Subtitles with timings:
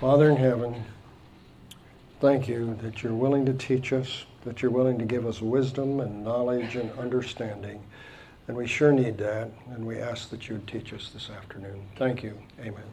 [0.00, 0.84] Father in heaven,
[2.20, 5.98] thank you that you're willing to teach us, that you're willing to give us wisdom
[5.98, 7.82] and knowledge and understanding.
[8.46, 11.82] And we sure need that, and we ask that you would teach us this afternoon.
[11.96, 12.38] Thank you.
[12.60, 12.84] Amen.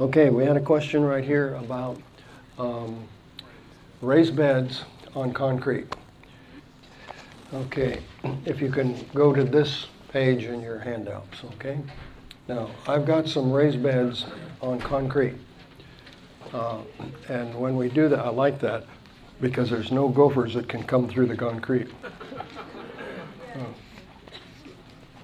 [0.00, 1.98] Okay, we had a question right here about
[2.58, 3.02] um,
[4.02, 5.86] raised beds on concrete.
[7.54, 8.02] Okay,
[8.44, 11.78] if you can go to this page in your handouts, okay?
[12.48, 14.24] Now, I've got some raised beds
[14.60, 15.34] on concrete.
[16.52, 16.78] Uh,
[17.28, 18.84] and when we do that, I like that
[19.40, 21.88] because there's no gophers that can come through the concrete.
[22.04, 23.64] Uh,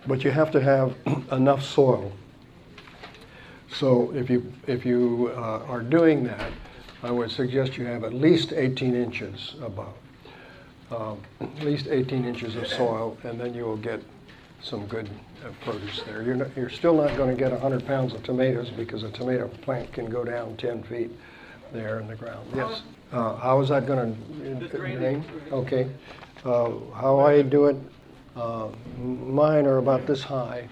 [0.06, 0.96] but you have to have
[1.32, 2.12] enough soil.
[3.72, 6.52] So if you, if you uh, are doing that,
[7.04, 9.94] I would suggest you have at least 18 inches above.
[10.90, 14.02] Um, at least 18 inches of soil, and then you will get
[14.62, 15.10] some good
[15.44, 16.22] uh, produce there.
[16.22, 19.48] You're, not, you're still not going to get 100 pounds of tomatoes because a tomato
[19.48, 21.10] plant can go down 10 feet
[21.72, 22.48] there in the ground.
[22.54, 22.82] Yes.
[23.12, 25.24] Uh, how is that going to name?
[25.50, 25.90] Okay.
[26.44, 27.76] Uh, how I do it,
[28.36, 30.68] uh, mine are about this high,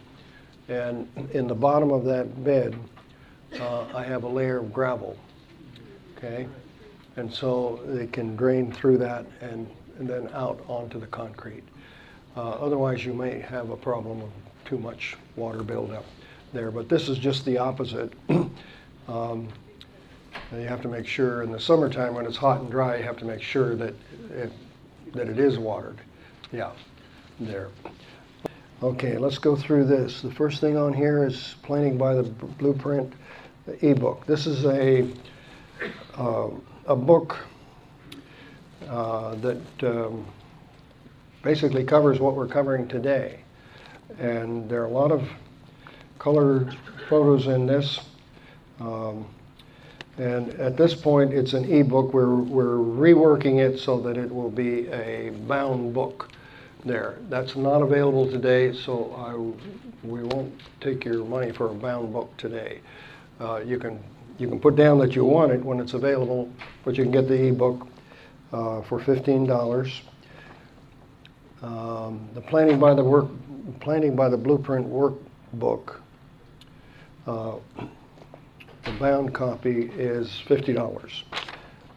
[0.69, 2.77] and in the bottom of that bed,
[3.61, 5.17] uh, I have a layer of gravel.
[6.17, 6.47] Okay,
[7.17, 11.65] and so they can drain through that and, and then out onto the concrete.
[12.37, 14.31] Uh, otherwise, you may have a problem of
[14.65, 16.05] too much water buildup
[16.53, 16.71] there.
[16.71, 18.13] But this is just the opposite.
[19.09, 19.49] um,
[20.53, 23.17] you have to make sure in the summertime when it's hot and dry, you have
[23.19, 23.95] to make sure that
[24.31, 24.53] it,
[25.15, 25.99] that it is watered.
[26.53, 26.73] Yeah,
[27.41, 27.69] there.
[28.83, 30.23] Okay, let's go through this.
[30.23, 33.13] The first thing on here is planting by the blueprint
[33.83, 34.25] ebook.
[34.27, 35.09] This is a
[36.17, 36.49] uh,
[36.87, 37.39] a book
[38.89, 40.27] uh, that um,
[41.43, 43.41] basically covers what we're covering today.
[44.19, 45.29] And there are a lot of
[46.19, 46.73] color
[47.09, 48.01] photos in this.
[48.81, 49.27] Um,
[50.19, 52.13] and at this point, it's an ebook.
[52.13, 56.31] We're, we're reworking it so that it will be a bound book
[56.85, 57.17] there.
[57.29, 62.37] That's not available today, so I, we won't take your money for a bound book
[62.37, 62.81] today.
[63.41, 63.99] Uh, you can
[64.39, 66.51] you can put down that you want it when it's available,
[66.85, 67.87] but you can get the ebook
[68.53, 70.03] uh, for fifteen dollars.
[71.63, 73.27] Um, the planning by the work,
[73.81, 75.97] planning by the blueprint workbook.
[77.27, 77.57] Uh,
[78.85, 81.25] the bound copy is fifty dollars.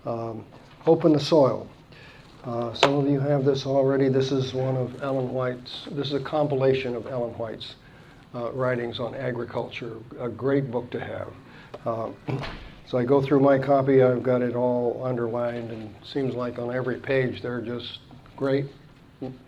[0.06, 0.44] Um,
[0.85, 1.69] open the soil.
[2.44, 4.09] Uh, some of you have this already.
[4.09, 5.88] This is one of Ellen White's.
[5.91, 7.75] This is a compilation of Ellen White's
[8.35, 9.96] uh, writings on agriculture.
[10.19, 11.34] A great book to have.
[11.85, 12.09] Uh,
[12.85, 14.03] so I go through my copy.
[14.03, 18.00] I've got it all underlined, and seems like on every page they're just
[18.35, 18.66] great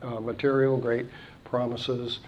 [0.01, 1.05] uh, material, great
[1.43, 2.19] promises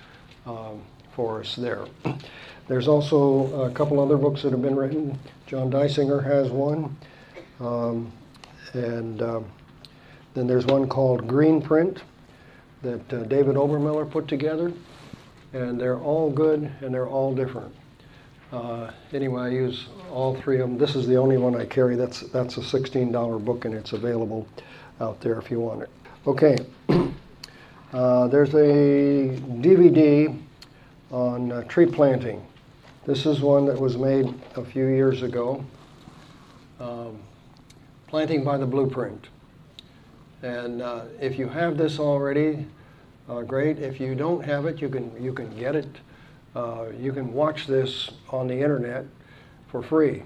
[0.45, 0.81] um,
[1.13, 1.85] for us there.
[2.67, 5.17] There's also a couple other books that have been written.
[5.45, 6.97] John Dysinger has one,
[7.61, 8.11] um,
[8.73, 9.39] and uh,
[10.33, 12.03] then there's one called Green Print
[12.81, 14.73] that uh, David Obermiller put together,
[15.53, 17.73] and they're all good and they're all different.
[18.51, 20.77] Uh, anyway, I use all three of them.
[20.77, 21.95] This is the only one I carry.
[21.95, 24.47] That's that's a $16 book, and it's available
[25.01, 25.89] out there if you want it.
[26.25, 26.57] Okay.
[27.93, 30.37] Uh, there's a DVD
[31.09, 32.45] on uh, tree planting.
[33.05, 35.63] This is one that was made a few years ago.
[36.81, 37.17] Um,
[38.07, 39.27] planting by the blueprint.
[40.41, 42.65] And uh, if you have this already,
[43.29, 43.79] uh, great.
[43.79, 45.89] If you don't have it, you can you can get it.
[46.55, 49.05] Uh, you can watch this on the internet
[49.69, 50.23] for free.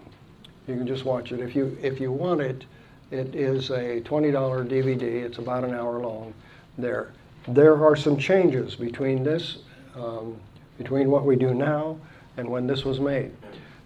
[0.68, 1.40] You can just watch it.
[1.40, 2.66] If you if you want it,
[3.12, 5.02] it is a $20 DVD.
[5.02, 6.34] It's about an hour long.
[6.78, 7.12] There.
[7.48, 9.58] There are some changes between this,
[9.96, 10.40] um,
[10.78, 11.98] between what we do now
[12.38, 13.32] and when this was made.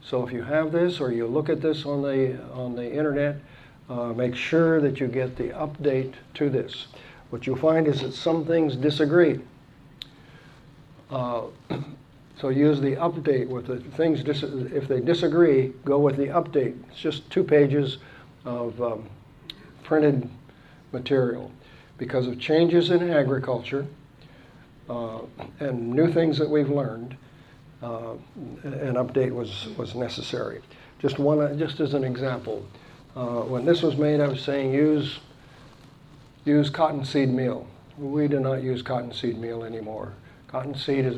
[0.01, 3.37] So if you have this or you look at this on the, on the internet,
[3.89, 6.87] uh, make sure that you get the update to this.
[7.29, 9.39] What you'll find is that some things disagree.
[11.09, 11.43] Uh,
[12.39, 16.77] so use the update with the things, dis- if they disagree, go with the update.
[16.89, 17.99] It's just two pages
[18.43, 19.09] of um,
[19.83, 20.29] printed
[20.91, 21.51] material
[21.97, 23.85] because of changes in agriculture
[24.89, 25.19] uh,
[25.59, 27.15] and new things that we've learned,
[27.81, 28.13] uh,
[28.63, 30.61] an update was, was necessary.
[30.99, 32.65] Just one, just as an example,
[33.15, 35.19] uh, when this was made, I was saying use
[36.45, 37.67] use cottonseed meal.
[37.97, 40.13] We do not use cottonseed meal anymore.
[40.47, 41.17] Cottonseed is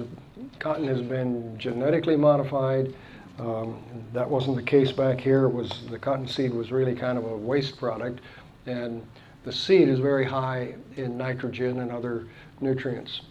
[0.59, 2.93] cotton has been genetically modified.
[3.39, 3.83] Um,
[4.13, 5.47] that wasn't the case back here.
[5.47, 8.21] Was the cottonseed was really kind of a waste product,
[8.65, 9.05] and
[9.47, 12.27] the seed is very high in nitrogen and other
[12.59, 13.21] nutrients.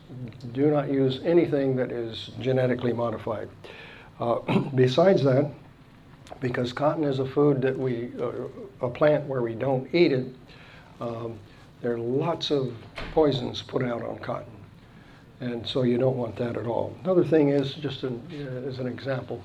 [0.54, 3.50] Do not use anything that is genetically modified.
[4.18, 4.36] Uh,
[4.74, 5.50] besides that,
[6.40, 8.32] because cotton is a food that we, uh,
[8.80, 10.24] a plant where we don't eat it.
[11.02, 11.38] Um,
[11.82, 12.72] there are lots of
[13.12, 14.56] poisons put out on cotton,
[15.40, 16.96] and so you don't want that at all.
[17.04, 19.42] Another thing is, just an, uh, as an example,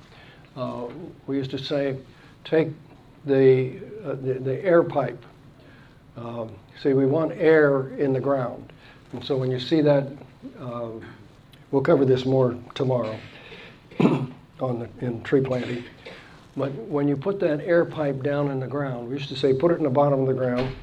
[0.56, 0.85] uh,
[1.27, 1.97] we used to say,
[2.45, 2.69] take
[3.25, 5.21] the, uh, the, the air pipe.
[6.17, 8.73] Um, see, we want air in the ground,
[9.13, 10.07] and so when you see that,
[10.59, 11.01] um,
[11.71, 13.17] we'll cover this more tomorrow
[13.99, 15.83] on the, in tree planting.
[16.57, 19.53] But when you put that air pipe down in the ground, we used to say,
[19.53, 20.75] put it in the bottom of the ground,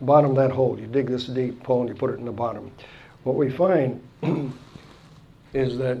[0.00, 0.78] bottom of that hole.
[0.78, 2.70] You dig this deep hole and you put it in the bottom.
[3.24, 4.00] What we find
[5.52, 6.00] is that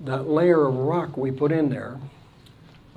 [0.00, 1.98] that layer of rock we put in there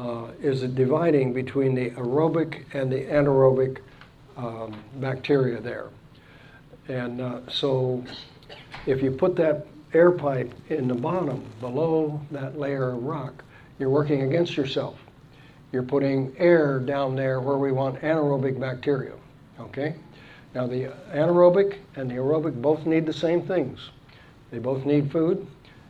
[0.02, 3.80] uh, is dividing between the aerobic and the anaerobic
[4.36, 5.90] um, bacteria there.
[6.88, 8.04] And uh, so
[8.88, 13.44] if you put that air pipe in the bottom below that layer of rock,
[13.78, 14.98] you're working against yourself.
[15.72, 19.14] You're putting air down there where we want anaerobic bacteria.
[19.60, 19.96] Okay?
[20.56, 23.92] Now, the anaerobic and the aerobic both need the same things.
[24.50, 25.46] They both need food,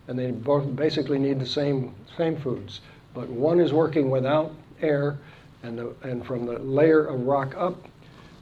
[0.08, 2.82] and they both basically need the same, same foods.
[3.14, 5.18] But one is working without air,
[5.64, 7.88] and, the, and from the layer of rock up,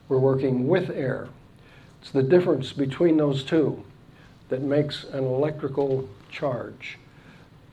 [0.07, 1.30] we're working with air.
[2.01, 3.83] It's the difference between those two
[4.50, 6.98] that makes an electrical charge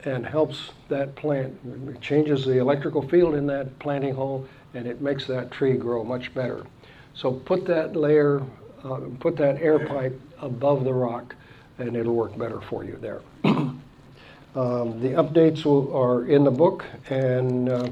[0.04, 1.58] and helps that plant,
[1.88, 6.04] it changes the electrical field in that planting hole, and it makes that tree grow
[6.04, 6.64] much better.
[7.14, 8.43] So put that layer,
[8.84, 11.34] uh, put that air pipe above the rock,
[11.78, 13.20] and it'll work better for you there.
[14.56, 17.88] um, the updates will, are in the book, and uh,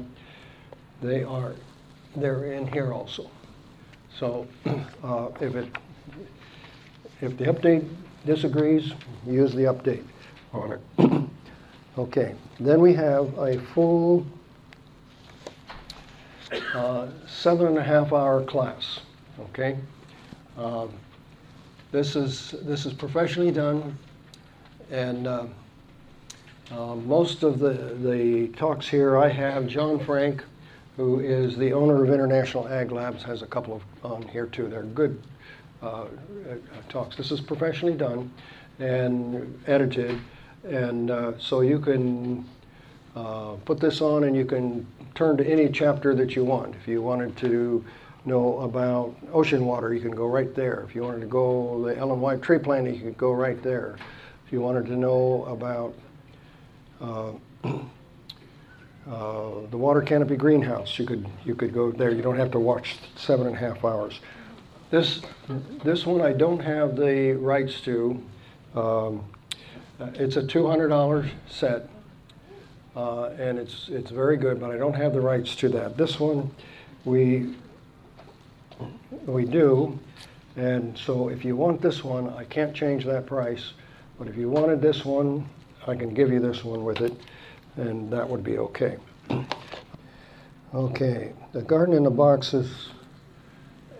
[1.01, 1.53] they are
[2.15, 3.29] they're in here also.
[4.17, 4.47] So
[5.03, 5.67] uh, if it
[7.21, 7.87] if the update
[8.25, 8.93] disagrees,
[9.27, 10.03] use the update
[10.53, 11.29] on it.
[11.99, 14.25] okay, then we have a full
[16.73, 19.01] uh, seven and a half hour class.
[19.39, 19.77] Okay,
[20.57, 20.91] um,
[21.91, 23.95] this is this is professionally done,
[24.89, 25.45] and uh,
[26.71, 30.43] uh, most of the the talks here I have Jon Frank,
[30.97, 34.67] who is the owner of International Ag Labs, has a couple of on here too.
[34.67, 35.21] They're good
[35.81, 36.05] uh,
[36.89, 37.15] talks.
[37.15, 38.31] This is professionally done
[38.79, 40.19] and edited,
[40.63, 42.45] and uh, so you can
[43.15, 46.75] uh, put this on and you can turn to any chapter that you want.
[46.75, 47.85] If you wanted to
[48.25, 50.83] know about ocean water, you can go right there.
[50.87, 53.95] If you wanted to go the Ellen White tree planting, you could go right there.
[54.45, 55.93] If you wanted to know about
[57.05, 57.31] uh,
[59.09, 62.11] uh, the water canopy greenhouse, you could you could go there.
[62.11, 64.19] You don't have to watch seven and a half hours.
[64.89, 65.21] This
[65.83, 68.21] this one I don't have the rights to.
[68.75, 69.23] Um,
[69.99, 71.87] it's a $200 set,
[72.95, 75.97] uh, and it's it's very good, but I don't have the rights to that.
[75.97, 76.51] This one,
[77.05, 77.55] we
[79.25, 79.97] we do.
[80.57, 83.73] And so if you want this one, I can't change that price.
[84.17, 85.47] But if you wanted this one,
[85.87, 87.13] I can give you this one with it,
[87.77, 88.97] and that would be okay.
[90.73, 92.89] Okay, the garden in the box is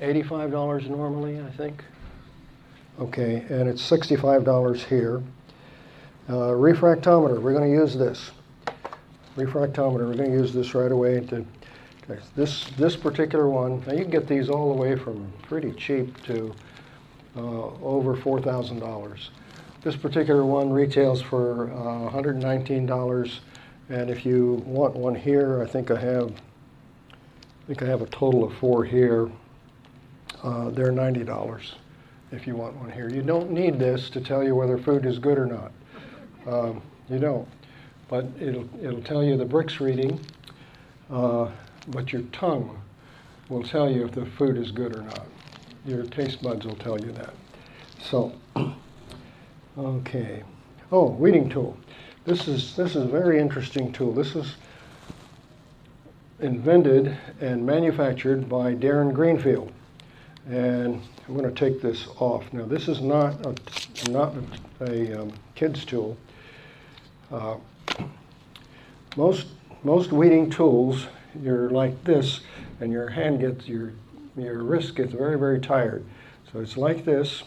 [0.01, 1.83] $85 normally, I think.
[2.99, 5.21] Okay, and it's $65 here.
[6.27, 8.31] Uh, refractometer, we're going to use this.
[9.37, 11.45] Refractometer, we're going to use this right away to
[12.35, 16.21] This, this particular one, now you can get these all the way from pretty cheap
[16.23, 16.53] to
[17.35, 19.29] uh, over $4,000.
[19.85, 23.39] This particular one retails for uh, $119,
[23.89, 26.31] and if you want one here, I think I have,
[27.11, 29.29] I think I have a total of four here.
[30.41, 31.73] Uh, they're $90
[32.31, 33.09] if you want one here.
[33.09, 35.71] You don't need this to tell you whether food is good or not.
[36.51, 37.47] Um, you don't,
[38.07, 40.19] but it'll it'll tell you the Brix reading.
[41.11, 41.51] Uh,
[41.89, 42.81] but your tongue
[43.49, 45.27] will tell you if the food is good or not.
[45.85, 47.35] Your taste buds will tell you that.
[48.01, 48.33] So,
[49.77, 50.43] okay.
[50.91, 51.77] Oh, weeding tool.
[52.25, 54.13] This is this is a very interesting tool.
[54.13, 54.55] This is
[56.39, 59.71] invented and manufactured by Darren Greenfield.
[60.47, 62.51] And I'm going to take this off.
[62.53, 64.33] Now, this is not a, not
[64.81, 66.17] a, um, kid's tool.
[67.31, 67.55] Uh,
[69.15, 69.47] most,
[69.83, 71.07] most weeding tools
[71.41, 72.41] you're like this,
[72.79, 73.93] and your hand gets your
[74.37, 76.05] your wrist gets very very tired.
[76.51, 77.43] So it's like this,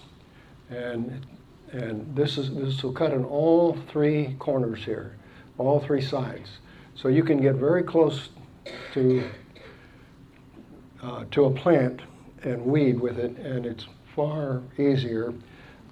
[0.70, 1.26] and
[1.72, 5.16] and this is this will cut in all three corners here,
[5.58, 6.58] all three sides.
[6.94, 8.30] So you can get very close
[8.94, 9.28] to
[11.02, 12.00] uh, to a plant
[12.42, 15.32] and weed with it, and it's far easier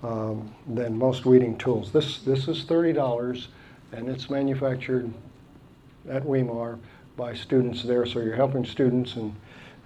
[0.03, 1.93] um, than most weeding tools.
[1.93, 3.49] This this is thirty dollars,
[3.93, 5.13] and it's manufactured
[6.09, 6.79] at Weimar
[7.17, 9.35] by students there, so you're helping students and,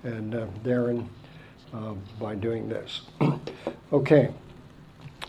[0.03, 1.07] and uh, Darren
[1.73, 3.03] uh, by doing this.
[3.93, 4.31] okay.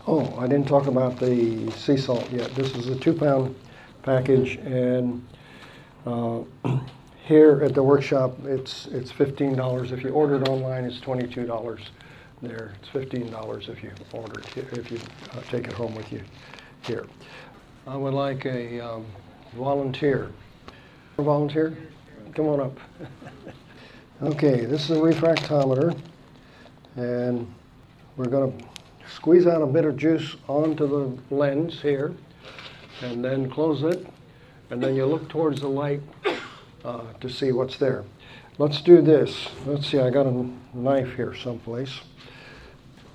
[0.06, 2.54] Oh, I didn't talk about the sea salt yet.
[2.54, 3.54] This is a two pound
[4.02, 5.24] package, and
[6.06, 6.40] uh,
[7.24, 9.92] here at the workshop, it's it's fifteen dollars.
[9.92, 11.80] If you order it online, it's twenty two dollars.
[12.40, 14.98] There, it's fifteen dollars if you order it, if you
[15.32, 16.22] uh, take it home with you
[16.82, 17.06] here.
[17.86, 19.06] I would like a um,
[19.54, 20.30] volunteer.
[21.16, 21.76] Volunteer?
[22.34, 22.78] Come on up.
[24.22, 25.96] okay, this is a refractometer,
[26.96, 27.52] and
[28.16, 28.71] we're going to
[29.10, 32.14] squeeze out a bit of juice onto the lens here,
[33.02, 34.06] and then close it,
[34.70, 36.00] and then you look towards the light
[36.84, 38.04] uh, to see what's there.
[38.58, 39.48] Let's do this.
[39.66, 42.00] Let's see, I got a knife here someplace.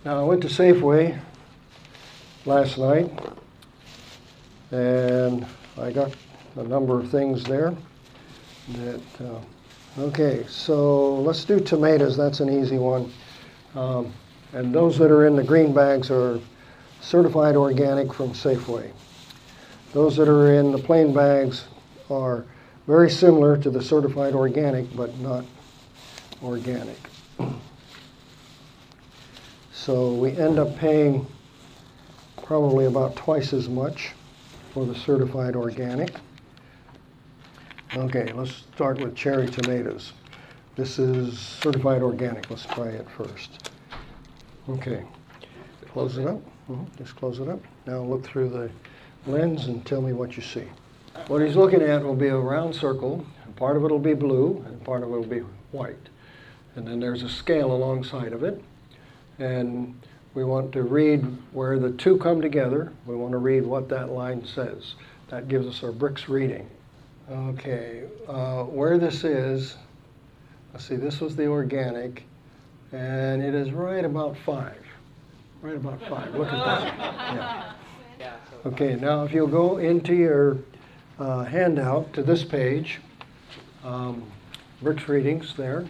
[0.03, 1.19] Now, I went to Safeway
[2.45, 3.11] last night,
[4.71, 5.45] and
[5.77, 6.13] I got
[6.55, 7.75] a number of things there
[8.69, 12.17] that, uh, okay, so let's do tomatoes.
[12.17, 13.11] That's an easy one.
[13.75, 14.13] Um,
[14.57, 16.39] and those that are in the green bags are
[16.99, 18.91] certified organic from Safeway.
[19.93, 21.65] Those that are in the plain bags
[22.09, 22.43] are
[22.87, 25.45] very similar to the certified organic, but not
[26.43, 26.97] organic.
[29.71, 31.25] So we end up paying
[32.43, 34.11] probably about twice as much
[34.73, 36.13] for the certified organic.
[37.95, 40.11] Okay, let's start with cherry tomatoes.
[40.75, 42.49] This is certified organic.
[42.49, 43.69] Let's try it first.
[44.69, 45.03] Okay,
[45.93, 46.41] close it up.
[46.69, 47.59] Mhm, Just close it up.
[47.85, 48.69] Now look through the
[49.29, 50.65] lens and tell me what you see.
[51.27, 53.25] What he's looking at will be a round circle.
[53.55, 55.39] Part of it will be blue and part of it will be
[55.71, 56.09] white.
[56.75, 58.61] And then there's a scale alongside of it.
[59.39, 59.99] And
[60.35, 62.91] we want to read where the two come together.
[63.05, 64.95] We want to read what that line says.
[65.29, 66.69] That gives us our Brix reading.
[67.29, 69.75] Okay, uh, where this is,
[70.71, 72.23] let's see, this was the organic,
[72.91, 74.81] and it is right about five.
[75.61, 76.33] Right about five.
[76.35, 77.75] Look at that.
[78.19, 78.35] Yeah.
[78.65, 80.57] Okay, now if you'll go into your
[81.19, 82.99] uh, handout to this page,
[83.83, 84.23] um,
[84.83, 85.85] Brix readings there.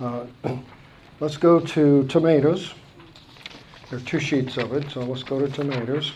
[0.00, 0.26] Uh,
[1.20, 2.74] let's go to tomatoes.
[3.90, 6.12] There are two sheets of it, so let's go to tomatoes.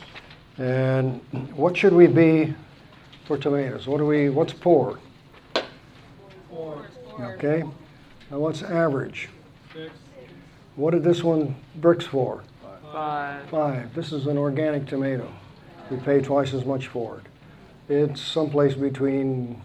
[0.58, 1.20] And
[1.54, 2.54] what should we be
[3.24, 3.86] for tomatoes?
[3.86, 4.28] What do we?
[4.28, 4.98] What's poor?
[6.50, 6.86] Four.
[7.18, 7.62] Okay.
[8.30, 9.28] Now what's average?
[10.76, 12.42] What did this one Brix for?
[12.92, 13.48] Five.
[13.48, 13.94] Five.
[13.94, 15.32] This is an organic tomato.
[15.90, 17.24] We pay twice as much for it.
[17.92, 19.60] It's someplace between,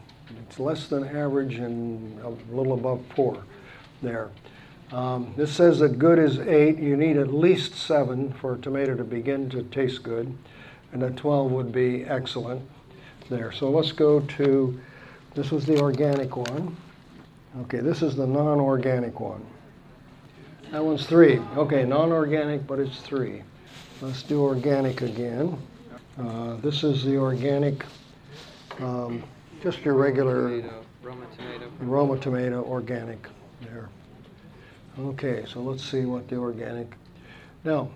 [0.48, 3.44] it's less than average and a little above poor
[4.02, 4.30] there.
[4.92, 6.78] Um, this says that good is eight.
[6.78, 10.34] You need at least seven for a tomato to begin to taste good,
[10.94, 12.62] and a 12 would be excellent
[13.30, 13.52] there.
[13.52, 14.80] So let's go to,
[15.36, 16.78] this was the organic one.
[17.62, 19.46] Okay, this is the non organic one.
[20.72, 21.40] That one's three.
[21.56, 23.44] Okay, non-organic, but it's three.
[24.02, 25.58] Let's do organic again.
[26.20, 27.86] Uh, this is the organic,
[28.80, 29.24] um,
[29.62, 31.72] just your regular Tomato, Roma tomato.
[31.80, 33.28] Roma tomato, organic
[33.62, 33.90] there.
[35.00, 36.88] Okay, so let's see what the organic.
[37.64, 37.90] Now,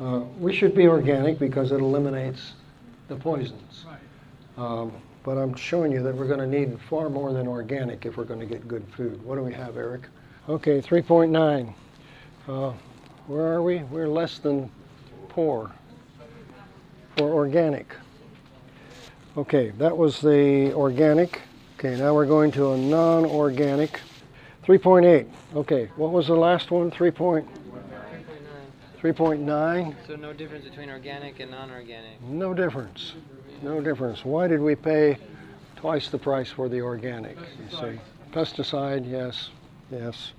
[0.00, 2.52] uh, we should be organic because it eliminates
[3.08, 3.84] the poisons.
[4.56, 4.92] Um,
[5.22, 8.24] but I'm showing you that we're going to need far more than organic if we're
[8.24, 9.22] going to get good food.
[9.24, 10.02] What do we have, Eric?
[10.46, 11.72] Okay, 3.9.
[12.46, 12.72] Uh,
[13.26, 13.78] where are we?
[13.84, 14.70] We're less than
[15.30, 15.72] poor
[17.16, 17.94] for organic.
[19.38, 21.40] Okay, that was the organic.
[21.78, 24.00] Okay, now we're going to a non-organic.
[24.66, 25.26] 3.8.
[25.56, 26.90] Okay, what was the last one?
[26.90, 27.14] 3.9.
[27.14, 27.48] Point,
[29.00, 29.94] 3.9.
[30.06, 32.20] So no difference between organic and non-organic.
[32.20, 33.14] No difference.
[33.62, 34.26] No difference.
[34.26, 35.16] Why did we pay
[35.76, 37.38] twice the price for the organic?
[37.38, 39.48] You see, pesticide, yes,
[39.90, 40.32] yes,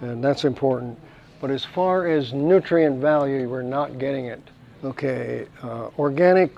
[0.00, 0.98] and that's important.
[1.40, 4.40] But as far as nutrient value, we're not getting it.
[4.84, 6.56] Okay, uh, organic,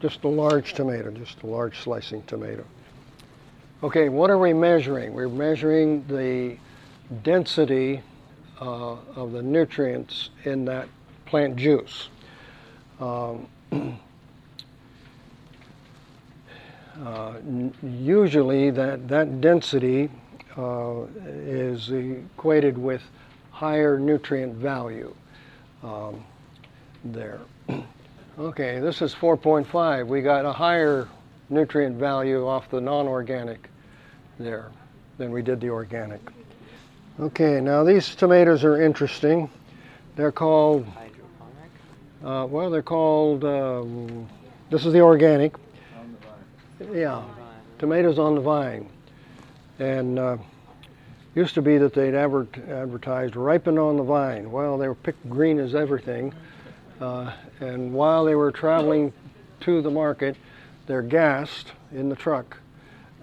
[0.00, 2.64] just a large tomato, just a large slicing tomato.
[3.82, 5.12] Okay, what are we measuring?
[5.12, 6.56] We're measuring the
[7.22, 8.00] density
[8.60, 10.88] uh, of the nutrients in that
[11.26, 12.08] plant juice.
[13.00, 13.48] Um,
[17.02, 20.10] Uh, n- Usually, that, that density
[20.56, 23.02] uh, is equated with
[23.50, 25.14] higher nutrient value
[25.82, 26.24] um,
[27.04, 27.40] there.
[28.36, 30.08] Okay, this is 4.5.
[30.08, 31.06] We got a higher
[31.50, 33.70] nutrient value off the non-organic
[34.40, 34.72] there
[35.18, 36.20] than we did the organic.
[37.20, 39.48] Okay, now these tomatoes are interesting.
[40.16, 40.84] They're called,
[42.24, 44.28] uh, well, they're called, um,
[44.68, 45.54] this is the organic.
[46.92, 47.22] Yeah,
[47.78, 48.88] tomatoes on the vine.
[49.78, 50.36] And uh,
[51.34, 54.50] used to be that they'd adver- advertised ripen on the vine.
[54.50, 56.32] Well, they were picked green as everything.
[57.00, 59.12] Uh, and while they were traveling
[59.60, 60.36] to the market,
[60.86, 62.56] they're gassed in the truck.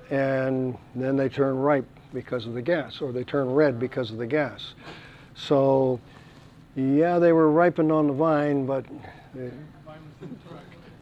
[0.10, 4.18] And then they turn ripe because of the gas, or they turn red because of
[4.18, 4.74] the gas.
[5.36, 6.02] So,
[6.76, 8.86] yeah, they were ripened on the vine, but
[9.34, 9.52] the,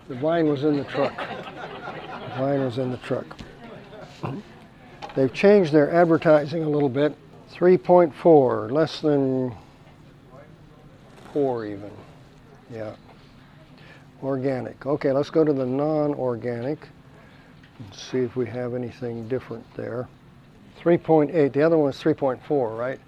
[0.07, 1.17] the vine was in the truck.
[1.17, 3.25] The vine was in the truck.
[5.15, 7.15] They've changed their advertising a little bit.
[7.53, 9.55] 3.4, less than
[11.33, 11.91] 4 even.
[12.71, 12.95] Yeah.
[14.21, 14.85] Organic.
[14.85, 16.87] Okay, let's go to the non organic
[17.79, 20.07] and see if we have anything different there.
[20.81, 22.99] 3.8, the other one is 3.4, right?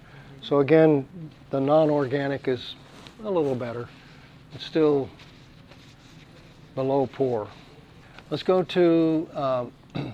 [0.42, 1.08] So again,
[1.50, 2.74] the non organic is
[3.22, 3.88] a little better.
[4.54, 5.08] It's still
[6.74, 7.48] below poor.
[8.30, 9.72] Let's go to um,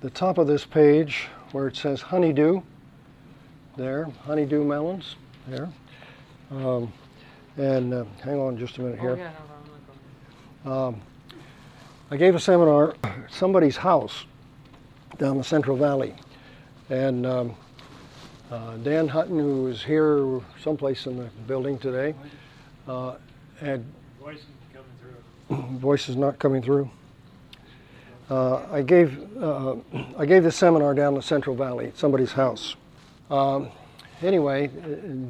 [0.00, 2.60] the top of this page where it says honeydew.
[3.76, 5.16] There, honeydew melons.
[5.48, 5.68] There.
[6.50, 6.92] Um,
[7.56, 9.16] and uh, hang on just a minute Oh, here.
[9.16, 9.30] yeah,
[10.64, 10.86] no, no, no, no.
[10.88, 11.00] Um,
[12.10, 14.24] I gave a seminar at somebody's house
[15.18, 16.14] down the Central Valley,
[16.90, 17.54] and um,
[18.50, 22.14] uh, Dan Hutton, who is here someplace in the building today,
[22.86, 23.16] uh,
[23.60, 23.84] had
[24.20, 24.90] Voice is coming
[25.48, 25.78] through.
[25.78, 26.88] voice is not coming through.
[28.28, 29.76] Uh, I gave uh,
[30.18, 32.74] I gave this seminar down in the Central Valley at somebody's house.
[33.30, 33.68] Um,
[34.20, 34.68] anyway,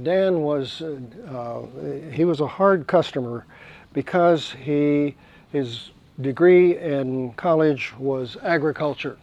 [0.02, 1.62] Dan was uh,
[2.10, 3.44] he was a hard customer
[3.92, 5.14] because he
[5.52, 5.90] his
[6.22, 9.18] degree in college was agriculture,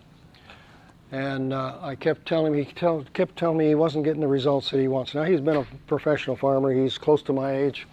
[1.12, 4.28] and uh, I kept telling him he tell, kept telling me he wasn't getting the
[4.28, 5.16] results that he wants.
[5.16, 6.72] Now he's been a professional farmer.
[6.72, 7.88] He's close to my age.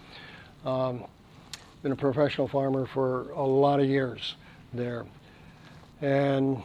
[0.63, 1.05] Um,
[1.81, 4.35] been a professional farmer for a lot of years
[4.75, 5.05] there.
[6.01, 6.61] And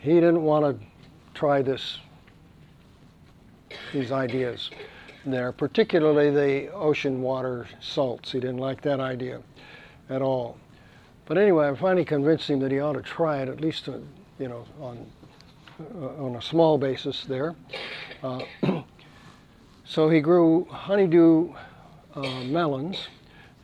[0.00, 0.86] he didn't want to
[1.34, 1.98] try this,
[3.92, 4.70] these ideas
[5.26, 8.32] there, particularly the ocean water salts.
[8.32, 9.42] He didn't like that idea
[10.08, 10.56] at all.
[11.26, 13.98] But anyway, I finally convinced him that he ought to try it, at least, uh,
[14.38, 15.06] you know, on,
[16.00, 17.54] uh, on a small basis there.
[18.22, 18.42] Uh,
[19.84, 21.52] so he grew honeydew
[22.14, 23.08] uh, melons.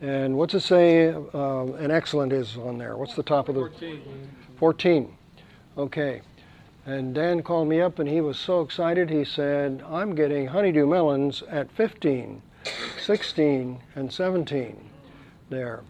[0.00, 2.96] And what's it say uh, an excellent is on there?
[2.96, 4.02] What's the top of the 14.
[4.56, 5.16] 14?
[5.78, 6.20] Okay.
[6.86, 9.08] And Dan called me up and he was so excited.
[9.08, 12.42] He said, I'm getting honeydew melons at 15,
[13.00, 14.90] 16, and 17
[15.48, 15.82] there.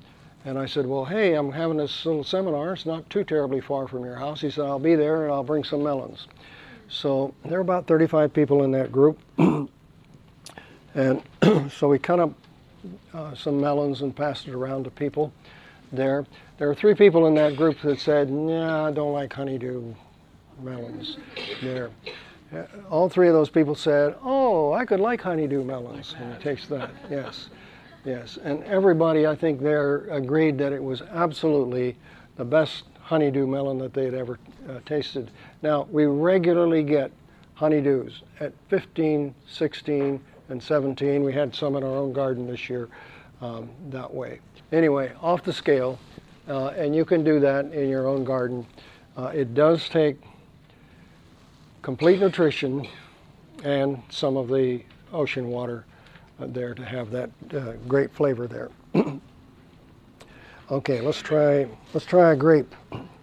[0.44, 2.74] And I said, Well, hey, I'm having this little seminar.
[2.74, 4.40] It's not too terribly far from your house.
[4.40, 6.28] He said, I'll be there and I'll bring some melons.
[6.88, 9.18] So there are about 35 people in that group.
[10.94, 11.22] and
[11.72, 12.32] so we cut up
[13.12, 15.32] uh, some melons and passed it around to people
[15.92, 16.26] there.
[16.58, 19.94] There were three people in that group that said, Nah, I don't like honeydew
[20.62, 21.18] melons
[21.62, 21.90] there.
[22.54, 26.14] Uh, All three of those people said, Oh, I could like honeydew melons.
[26.18, 27.48] And takes that, yes.
[28.04, 28.38] Yes.
[28.42, 31.96] And everybody, I think, there agreed that it was absolutely
[32.36, 35.30] the best honeydew melon that they had ever uh, tasted.
[35.62, 37.10] Now, we regularly get
[37.58, 41.22] honeydews at 15, 16, and 17.
[41.22, 42.88] We had some in our own garden this year
[43.40, 44.40] um, that way.
[44.72, 45.98] Anyway, off the scale,
[46.48, 48.66] uh, and you can do that in your own garden.
[49.16, 50.16] Uh, it does take
[51.83, 52.87] complete nutrition
[53.62, 55.85] and some of the ocean water
[56.40, 58.70] uh, there to have that uh, great flavor there.
[60.70, 62.74] okay, let's try let's try a grape.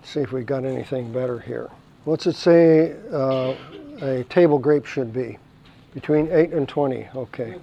[0.04, 1.70] See if we got anything better here.
[2.06, 3.56] What's it say uh,
[4.02, 5.38] a table grape should be?
[5.94, 7.08] Between 8 and 20.
[7.16, 7.56] Okay.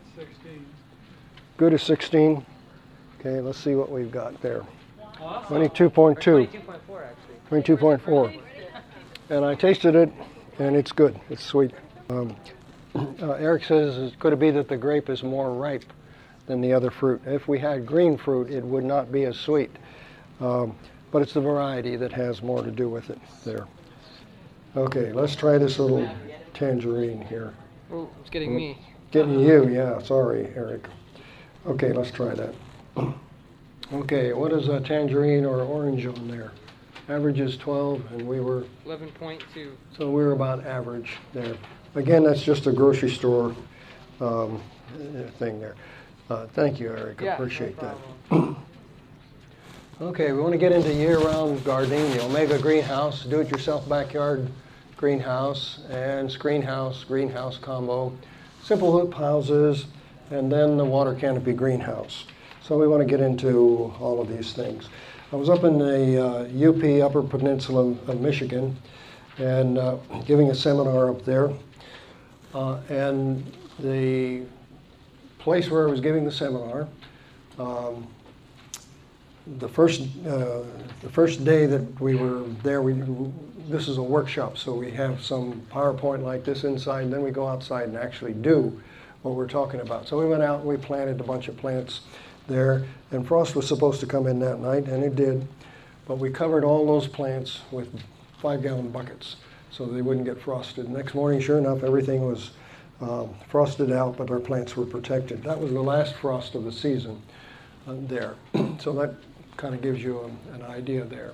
[1.56, 1.74] Good 16.
[1.74, 2.46] As 16.
[3.20, 4.64] Okay, let's see what we've got there.
[5.18, 5.96] 22.2.
[5.98, 7.06] Or 22.4
[7.50, 7.76] actually.
[7.76, 8.40] 22.4.
[9.30, 10.12] And I tasted it,
[10.58, 11.18] and it's good.
[11.30, 11.72] It's sweet.
[12.10, 12.36] Um,
[12.94, 15.84] uh, Eric says, could it be that the grape is more ripe
[16.46, 17.20] than the other fruit?
[17.26, 19.70] If we had green fruit, it would not be as sweet.
[20.40, 20.76] Um,
[21.10, 23.66] but it's the variety that has more to do with it there.
[24.76, 26.08] Okay, let's try this little
[26.54, 27.54] tangerine here.
[27.92, 28.78] Oh, it's getting me.
[29.10, 30.86] Getting you, yeah, sorry, Eric.
[31.66, 32.54] Okay, let's try that.
[33.92, 36.52] Okay, what is a tangerine or orange on there?
[37.08, 39.70] Average is 12, and we were 11.2.
[39.96, 41.56] so we're about average there.
[41.94, 43.56] Again, that's just a grocery store
[44.20, 44.60] um,
[44.94, 45.74] uh, thing there.
[46.28, 47.96] Uh, Thank you, Eric, Yeah, appreciate no that.
[48.28, 48.56] problem.
[50.00, 54.48] Okay, we want to get into year-round gardening, the Omega Greenhouse, do-it-yourself backyard
[54.98, 58.12] greenhouse, and screenhouse, greenhouse combo,
[58.62, 59.86] simple hoop houses,
[60.30, 62.26] and then the water canopy greenhouse.
[62.60, 64.90] So we want to get into all of these things.
[65.32, 68.76] I was up in the uh, UP Upper Peninsula of Michigan
[69.38, 71.50] and uh, giving a seminar up there.
[72.54, 74.42] Uh, and the
[75.38, 76.88] place where I was giving the seminar,
[77.58, 78.06] um,
[79.58, 80.62] the first uh,
[81.02, 82.94] the first day that we were there, we
[83.68, 87.30] this is a workshop, so we have some PowerPoint like this inside, and then we
[87.30, 88.80] go outside and actually do
[89.22, 90.08] what we're talking about.
[90.08, 92.00] So we went out and we planted a bunch of plants
[92.46, 95.46] there, and frost was supposed to come in that night, and it did.
[96.06, 97.88] But we covered all those plants with
[98.40, 99.36] five-gallon buckets
[99.70, 100.88] so they wouldn't get frosted.
[100.88, 102.52] Next morning, sure enough, everything was
[103.00, 105.42] um, frosted out, but our plants were protected.
[105.42, 107.20] That was the last frost of the season
[107.86, 108.34] uh, there.
[108.80, 109.14] so that
[109.56, 111.32] kind of gives you a- an idea there.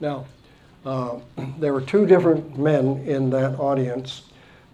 [0.00, 0.26] Now,
[0.84, 1.18] uh,
[1.58, 4.22] there were two different men in that audience.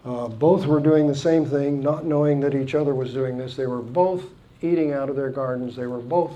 [0.05, 3.57] Uh, both were doing the same thing, not knowing that each other was doing this.
[3.57, 4.25] They were both
[4.63, 5.77] eating out of their gardens.
[5.77, 6.33] They were both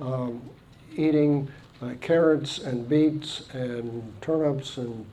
[0.00, 0.40] um,
[0.96, 1.48] eating
[1.82, 5.04] uh, carrots and beets and turnips and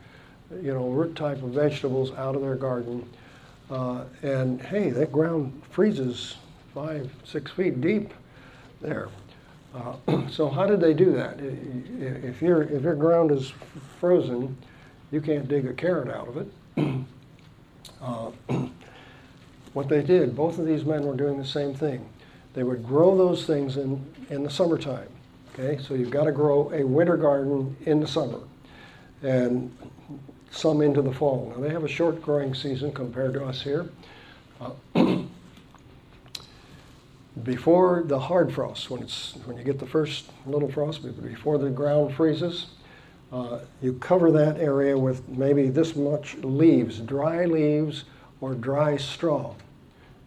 [0.62, 3.08] you know root type of vegetables out of their garden.
[3.70, 6.36] Uh, and hey, that ground freezes
[6.74, 8.14] five, six feet deep
[8.82, 9.10] there.
[9.74, 11.40] Uh, so how did they do that?
[11.40, 13.54] If your if your ground is
[14.00, 14.58] frozen,
[15.12, 16.48] you can't dig a carrot out of it.
[18.02, 18.32] Uh,
[19.74, 22.08] what they did, both of these men were doing the same thing.
[22.54, 25.10] They would grow those things in, in the summertime.
[25.54, 28.40] Okay, so you've got to grow a winter garden in the summer
[29.22, 29.76] and
[30.52, 31.52] some into the fall.
[31.54, 33.90] Now they have a short growing season compared to us here.
[34.62, 34.72] Uh,
[37.44, 41.70] before the hard frost, when it's when you get the first little frost, before the
[41.70, 42.68] ground freezes,
[43.32, 48.06] uh, you cover that area with maybe this much leaves, dry leaves
[48.42, 49.54] or dry straw.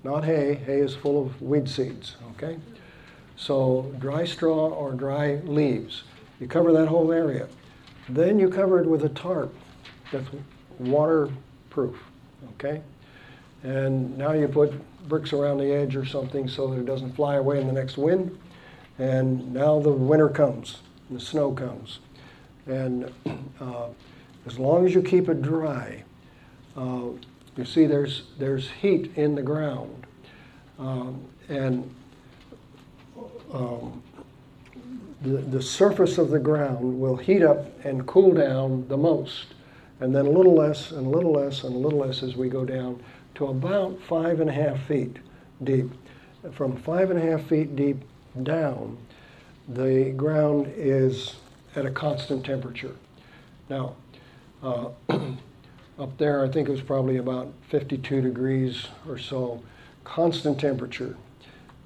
[0.05, 0.55] Not hay.
[0.55, 2.17] Hay is full of weed seeds.
[2.33, 2.59] Okay,
[3.37, 6.05] so dry straw or dry leaves.
[6.41, 7.49] You cover that whole area.
[8.09, 9.55] Then you cover it with a tarp
[10.11, 10.27] that's
[10.79, 11.97] waterproof.
[12.55, 12.83] Okay,
[13.63, 14.73] and now you put
[15.09, 17.97] bricks around the edge or something so that it doesn't fly away in the next
[17.97, 18.39] wind.
[18.99, 20.79] And now the winter comes,
[21.11, 22.01] the snow comes.
[22.67, 23.13] And
[23.61, 23.89] uh,
[24.47, 26.03] as long as you keep it dry,
[26.77, 27.09] uh,
[27.57, 30.07] you see there's, there's heat in the ground.
[30.79, 31.95] Um, and
[33.53, 34.03] um,
[35.23, 39.55] the, the surface of the ground will heat up and cool down the most,
[40.01, 42.49] and then a little less and a little less and a little less as we
[42.49, 43.01] go down
[43.35, 45.17] to about five and a half feet
[45.63, 45.91] deep.
[46.53, 47.99] From five and a half feet deep
[48.43, 48.99] down,
[49.69, 51.37] the ground is
[51.77, 52.95] at a constant temperature.
[53.69, 53.95] Now,
[54.63, 54.89] uh,
[55.99, 59.63] up there, I think it was probably about 52 degrees or so,
[60.05, 61.17] constant temperature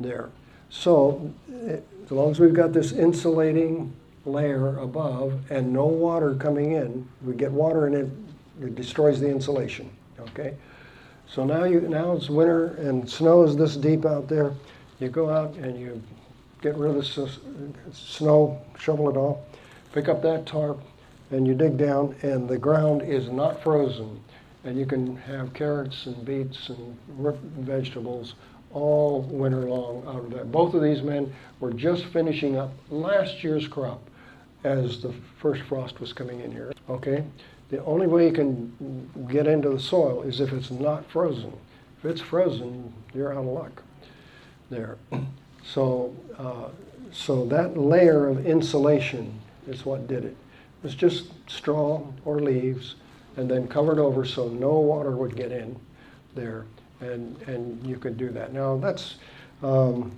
[0.01, 0.31] there.
[0.71, 1.33] So,
[1.67, 3.93] eh, as long as we've got this insulating
[4.25, 9.29] layer above and no water coming in, we get water in it, it destroys the
[9.29, 9.91] insulation.
[10.19, 10.55] Okay?
[11.29, 14.53] So now you now it's winter and snow is this deep out there.
[15.01, 16.03] You go out and you
[16.63, 17.31] get rid of the
[17.93, 19.39] snow, shovel it off,
[19.93, 20.81] pick up that tarp,
[21.31, 24.21] and you dig down, and the ground is not frozen,
[24.65, 26.97] and you can have carrots and beets and
[27.59, 28.35] vegetables
[28.73, 30.51] all winter long out of that.
[30.51, 34.03] Both of these men were just finishing up last year's crop
[34.65, 36.73] as the first frost was coming in here.
[36.89, 37.25] Okay,
[37.69, 41.53] the only way you can get into the soil is if it's not frozen.
[41.99, 43.83] If it's frozen, you're out of luck
[44.71, 44.99] there.
[45.69, 46.69] So, uh,
[47.11, 50.29] so that layer of insulation is what did it.
[50.29, 50.37] It
[50.85, 52.95] was just straw or leaves
[53.37, 55.77] and then covered over so no water would get in
[56.37, 56.67] there.
[57.01, 58.53] And, and you could do that.
[58.53, 59.17] Now, that's,
[59.63, 60.13] um,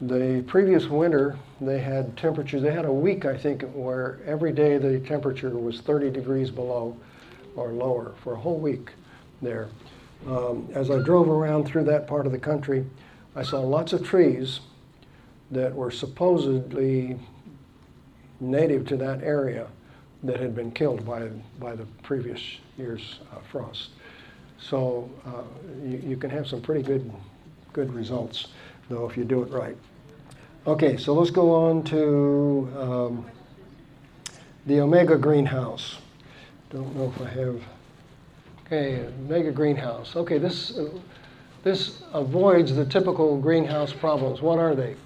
[0.00, 4.76] the previous winter, they had temperatures, they had a week, I think, where every day
[4.76, 6.96] the temperature was 30 degrees below
[7.54, 8.90] or lower for a whole week
[9.40, 9.68] there.
[10.26, 12.84] Um, as I drove around through that part of the country,
[13.34, 14.60] I saw lots of trees
[15.50, 17.18] that were supposedly
[18.40, 19.66] native to that area
[20.24, 21.28] that had been killed by,
[21.58, 22.40] by the previous
[22.76, 23.90] year's uh, frost.
[24.58, 25.42] So uh,
[25.82, 27.10] you, you can have some pretty good,
[27.72, 28.48] good results,
[28.88, 29.76] though, if you do it right.
[30.66, 33.26] Okay, so let's go on to um,
[34.66, 35.98] the Omega greenhouse.
[36.70, 37.62] Don't know if I have.
[38.66, 40.16] Okay, Omega greenhouse.
[40.16, 40.88] Okay, this uh,
[41.62, 44.40] this avoids the typical greenhouse problems.
[44.40, 44.96] What are they?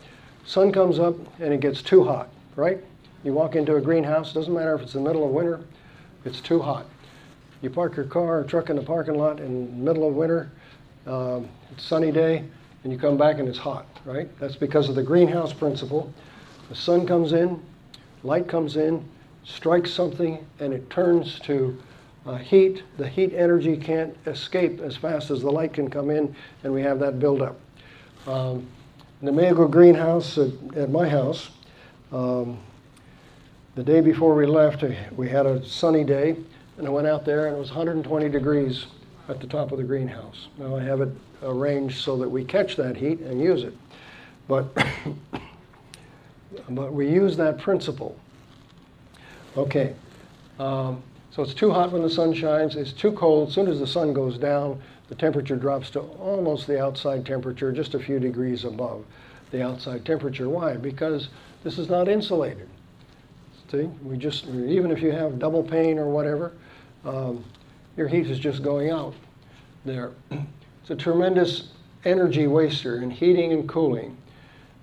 [0.44, 2.78] Sun comes up and it gets too hot, right?
[3.22, 5.60] You walk into a greenhouse, doesn't matter if it's the middle of winter,
[6.24, 6.86] it's too hot.
[7.62, 10.50] You park your car or truck in the parking lot in the middle of winter,
[11.06, 12.44] um, sunny day,
[12.82, 14.28] and you come back and it's hot, right?
[14.38, 16.12] That's because of the greenhouse principle.
[16.68, 17.62] The sun comes in,
[18.22, 19.04] light comes in,
[19.44, 21.76] strikes something, and it turns to
[22.26, 22.82] uh, heat.
[22.96, 26.82] The heat energy can't escape as fast as the light can come in, and we
[26.82, 27.58] have that buildup.
[28.26, 28.66] Um,
[29.20, 31.50] in the Mayagro greenhouse at, at my house,
[32.12, 32.58] um,
[33.74, 34.84] the day before we left,
[35.16, 36.36] we had a sunny day,
[36.78, 38.86] and I went out there, and it was 120 degrees
[39.30, 40.48] at the top of the greenhouse.
[40.58, 41.10] Now I have it
[41.42, 43.74] arranged so that we catch that heat and use it.
[44.48, 44.66] But,
[46.70, 48.18] but we use that principle.
[49.56, 49.94] Okay,
[50.58, 53.48] um, so it's too hot when the sun shines, it's too cold.
[53.48, 57.72] As soon as the sun goes down, the temperature drops to almost the outside temperature,
[57.72, 59.04] just a few degrees above
[59.50, 60.48] the outside temperature.
[60.48, 60.76] Why?
[60.76, 61.28] Because
[61.64, 62.68] this is not insulated.
[63.70, 66.52] See, we just, even if you have double pane or whatever,
[67.04, 67.44] um,
[67.96, 69.14] your heat is just going out
[69.84, 70.12] there.
[70.30, 71.68] It's a tremendous
[72.04, 74.16] energy waster in heating and cooling.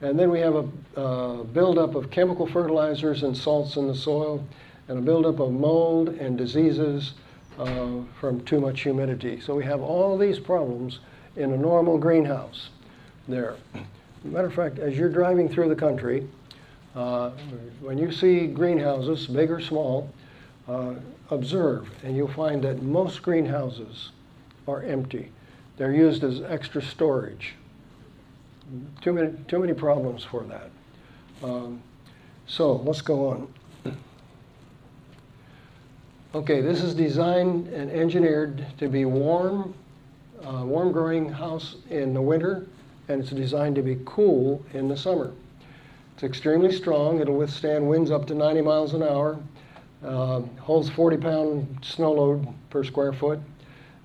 [0.02, 0.56] And then we have
[0.96, 4.46] a buildup of chemical fertilizers and salts in the soil,
[4.88, 7.14] and a buildup of mold and diseases
[7.58, 9.42] uh, from too much humidity.
[9.42, 11.00] So we have all these problems
[11.36, 12.70] in a normal greenhouse
[13.28, 13.56] there.
[14.24, 16.28] Matter of fact, as you're driving through the country,
[16.96, 17.32] uh,
[17.82, 20.10] when you see greenhouses, big or small,
[20.68, 20.94] uh,
[21.30, 24.12] observe, and you'll find that most greenhouses
[24.68, 25.32] are empty.
[25.78, 27.54] They're used as extra storage.
[29.02, 30.70] Too many, too many problems for that.
[31.44, 31.82] Um,
[32.48, 33.54] so let's go on.
[36.36, 39.74] Okay, this is designed and engineered to be warm,
[40.46, 42.68] uh, warm growing house in the winter,
[43.08, 45.32] and it's designed to be cool in the summer.
[46.14, 47.22] It's extremely strong.
[47.22, 49.40] It'll withstand winds up to 90 miles an hour.
[50.04, 53.40] Uh, holds 40 pound snow load per square foot,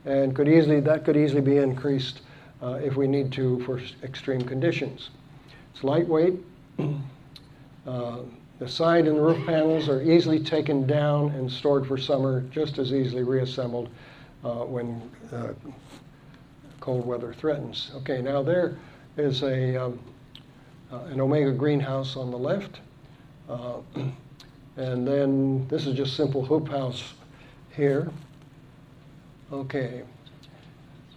[0.07, 2.23] and could easily that could easily be increased
[2.63, 5.11] uh, if we need to for extreme conditions.
[5.75, 6.35] It's lightweight.
[7.85, 8.19] Uh,
[8.61, 12.93] the side and roof panels are easily taken down and stored for summer, just as
[12.93, 13.89] easily reassembled
[14.45, 15.03] uh, when
[15.33, 15.49] uh,
[16.79, 17.91] cold weather threatens.
[17.97, 18.79] Okay, now there
[19.17, 19.99] is a, um,
[20.93, 22.79] uh, an Omega greenhouse on the left.
[24.77, 27.15] And then this is just simple hoop house
[27.75, 28.11] here.
[29.53, 30.03] Okay.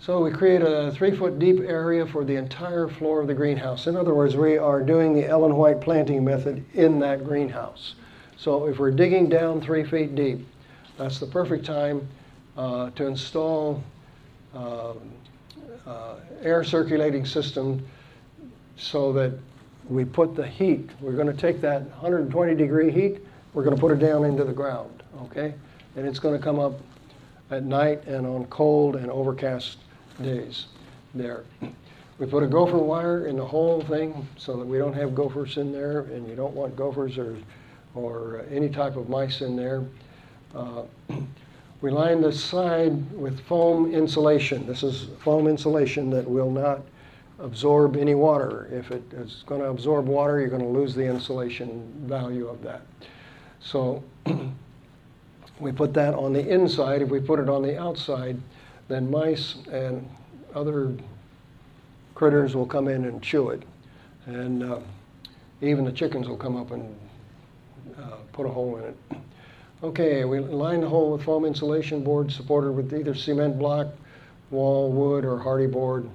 [0.01, 3.87] So we create a three foot deep area for the entire floor of the greenhouse.
[3.87, 7.95] In other words, we are doing the Ellen White planting method in that greenhouse.
[8.37, 10.45] So if we're digging down three feet deep,
[10.97, 12.07] that's the perfect time
[12.57, 13.83] uh, to install
[14.53, 14.93] uh,
[15.87, 17.85] uh, air circulating system
[18.77, 19.33] so that
[19.87, 23.19] we put the heat, we're going to take that 120 degree heat,
[23.55, 25.55] we're going to put it down into the ground, okay?
[25.95, 26.73] And it's going to come up
[27.49, 29.77] at night and on cold and overcast
[30.21, 30.65] days
[31.15, 31.45] there.
[32.19, 35.57] We put a gopher wire in the whole thing so that we don't have gophers
[35.57, 37.37] in there and you don't want gophers or,
[37.93, 39.85] or any type of mice in there.
[40.53, 40.83] Uh,
[41.81, 44.67] we line the side with foam insulation.
[44.67, 46.81] This is foam insulation that will not
[47.39, 48.67] absorb any water.
[48.71, 52.61] If it is going to absorb water, you're going to lose the insulation value of
[52.63, 52.81] that.
[53.65, 54.03] So
[55.59, 57.01] we put that on the inside.
[57.01, 58.39] If we put it on the outside,
[58.87, 60.07] then mice and
[60.53, 60.93] other
[62.13, 63.63] critters will come in and chew it.
[64.27, 64.79] And uh,
[65.61, 66.95] even the chickens will come up and
[67.97, 68.97] uh, put a hole in it.
[69.83, 73.87] Okay, we line the hole with foam insulation board supported with either cement block,
[74.49, 76.09] wall, wood, or hardy board.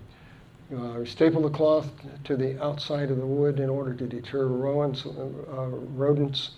[0.77, 1.89] Uh, staple the cloth
[2.25, 6.53] to the outside of the wood in order to deter rodents.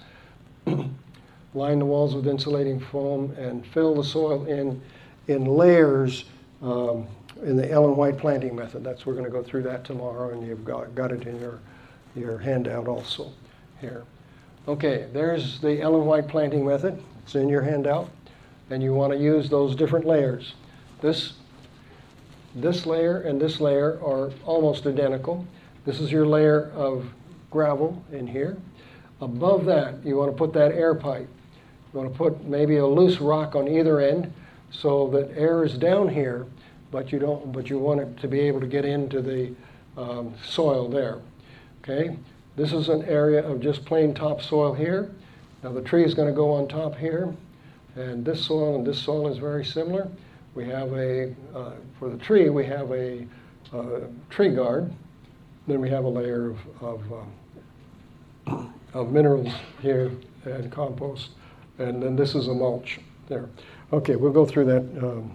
[1.54, 4.80] Line the walls with insulating foam and fill the soil in
[5.28, 6.24] in layers
[6.62, 7.06] um,
[7.42, 8.82] in the Ellen White planting method.
[8.82, 11.58] That's we're going to go through that tomorrow, and you've got, got it in your
[12.14, 13.32] your handout also
[13.80, 14.04] here.
[14.68, 17.02] Okay, there's the Ellen White planting method.
[17.24, 18.10] It's in your handout,
[18.70, 20.54] and you want to use those different layers.
[21.00, 21.34] This
[22.54, 25.46] this layer and this layer are almost identical.
[25.84, 27.06] This is your layer of
[27.50, 28.56] gravel in here.
[29.22, 31.28] Above that, you want to put that air pipe.
[31.92, 34.32] You want to put maybe a loose rock on either end
[34.72, 36.44] so that air is down here,
[36.90, 37.52] but you don't.
[37.52, 39.54] But you want it to be able to get into the
[39.96, 41.20] um, soil there.
[41.82, 42.16] Okay.
[42.56, 45.10] This is an area of just plain topsoil here.
[45.62, 47.32] Now the tree is going to go on top here,
[47.94, 50.08] and this soil and this soil is very similar.
[50.56, 53.24] We have a, uh, for the tree, we have a
[53.72, 54.92] uh, tree guard.
[55.68, 57.16] Then we have a layer of, of, uh,
[58.94, 60.10] of minerals here
[60.44, 61.30] and compost.
[61.78, 63.48] And then this is a mulch there.
[63.92, 65.34] Okay, we'll go through that um,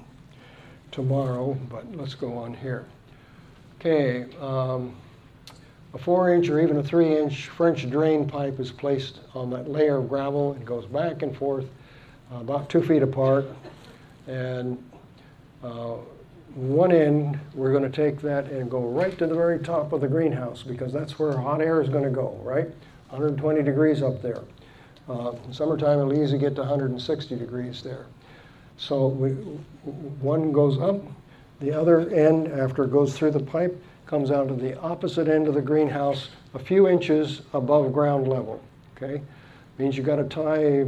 [0.92, 2.86] tomorrow, but let's go on here.
[3.80, 4.96] Okay, um,
[5.94, 9.70] a four inch or even a three inch French drain pipe is placed on that
[9.70, 11.66] layer of gravel and goes back and forth
[12.32, 13.46] uh, about two feet apart.
[14.28, 14.84] And
[15.64, 15.96] uh,
[16.56, 20.02] one end, we're going to take that and go right to the very top of
[20.02, 22.70] the greenhouse because that's where hot air is going to go, right?
[23.10, 24.42] 120 degrees up there.
[25.10, 28.06] Uh, summertime, it'll easily get to 160 degrees there.
[28.78, 29.32] So we,
[30.22, 31.02] one goes up,
[31.60, 35.48] the other end, after it goes through the pipe, comes out to the opposite end
[35.48, 38.62] of the greenhouse, a few inches above ground level.
[38.96, 39.22] Okay,
[39.78, 40.86] means you got to tie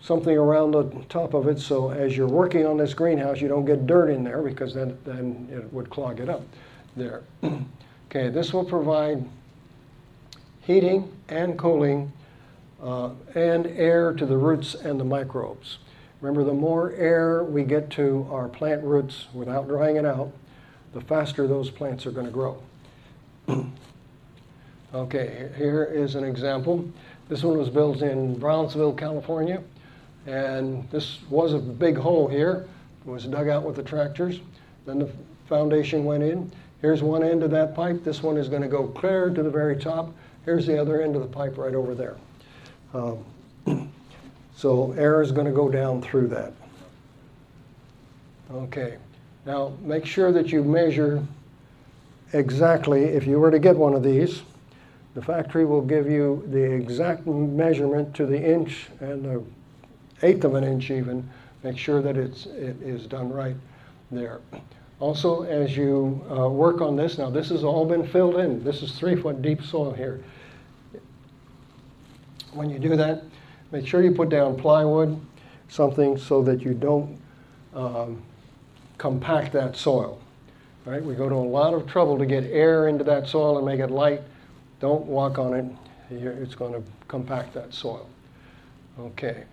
[0.00, 3.64] something around the top of it so as you're working on this greenhouse, you don't
[3.64, 6.42] get dirt in there because then then it would clog it up.
[6.96, 7.22] There.
[8.10, 9.24] okay, this will provide
[10.64, 12.12] heating and cooling
[12.82, 15.78] uh, and air to the roots and the microbes.
[16.20, 20.32] Remember, the more air we get to our plant roots without drying it out,
[20.94, 22.62] the faster those plants are going to grow.
[24.94, 26.88] okay, here is an example.
[27.28, 29.62] This one was built in Brownsville, California,
[30.26, 32.66] and this was a big hole here.
[33.06, 34.40] It was dug out with the tractors.
[34.86, 35.10] Then the
[35.46, 36.50] foundation went in.
[36.80, 38.04] Here's one end of that pipe.
[38.04, 40.12] This one is going to go clear to the very top.
[40.44, 42.16] Here's the other end of the pipe right over there.
[42.92, 43.24] Um,
[44.56, 46.52] so air is going to go down through that.
[48.52, 48.98] Okay.
[49.46, 51.22] Now make sure that you measure
[52.32, 54.42] exactly, if you were to get one of these,
[55.14, 59.42] the factory will give you the exact measurement to the inch and the
[60.22, 61.28] eighth of an inch even.
[61.62, 63.56] Make sure that it's, it is done right
[64.10, 64.40] there.
[65.00, 68.62] Also, as you uh, work on this, now this has all been filled in.
[68.62, 70.22] This is three foot deep soil here.
[72.54, 73.22] When you do that,
[73.72, 75.20] make sure you put down plywood,
[75.68, 77.18] something so that you don't
[77.74, 78.22] um,
[78.98, 80.20] compact that soil.
[80.84, 81.02] Right?
[81.02, 83.80] We go to a lot of trouble to get air into that soil and make
[83.80, 84.20] it light.
[84.80, 85.64] Don't walk on it.
[86.10, 88.08] It's going to compact that soil.
[88.98, 89.44] Okay.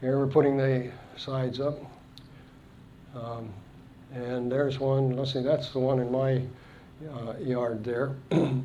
[0.00, 1.78] Here we're putting the sides up.
[3.14, 3.48] Um,
[4.12, 6.42] and there's one, let's see, that's the one in my
[7.10, 8.14] uh, yard there.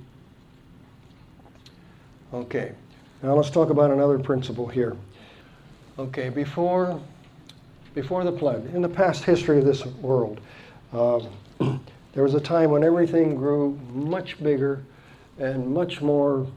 [2.34, 2.74] okay.
[3.22, 4.96] Now let's talk about another principle here.
[5.98, 7.02] Okay, before,
[7.94, 10.40] before the flood, in the past history of this world,
[10.94, 11.20] uh,
[12.14, 14.82] there was a time when everything grew much bigger
[15.38, 16.48] and much more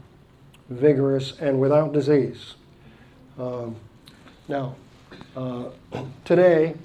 [0.69, 2.55] vigorous and without disease.
[3.37, 3.75] Um,
[4.47, 4.77] now,
[5.35, 5.65] uh,
[6.23, 6.75] today,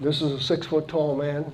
[0.00, 1.52] this is a six foot tall man,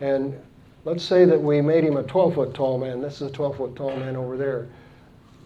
[0.00, 0.38] and
[0.84, 3.02] let's say that we made him a 12 foot tall man.
[3.02, 4.68] This is a 12 foot tall man over there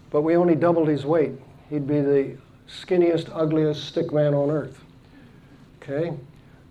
[0.09, 1.33] but we only doubled his weight.
[1.69, 4.83] He'd be the skinniest, ugliest stick man on earth.
[5.81, 6.13] Okay?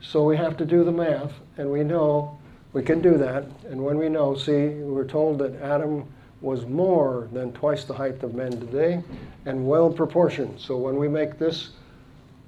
[0.01, 2.39] So we have to do the math, and we know
[2.73, 3.45] we can do that.
[3.69, 6.07] And when we know, see, we're told that Adam
[6.41, 9.03] was more than twice the height of men today
[9.47, 10.61] and well proportioned.
[10.61, 11.71] So when we make this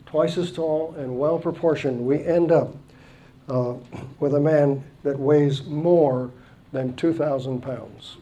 [0.07, 2.75] twice as tall and well proportioned, we end up
[3.49, 3.75] uh,
[4.21, 6.31] with a man that weighs more
[6.73, 8.19] than 2,000 pounds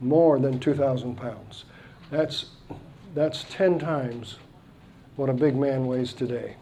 [0.00, 1.64] more than 2,000 pounds.
[2.10, 2.46] That's,
[3.14, 4.38] that's 10 times
[5.16, 6.56] what a big man weighs today,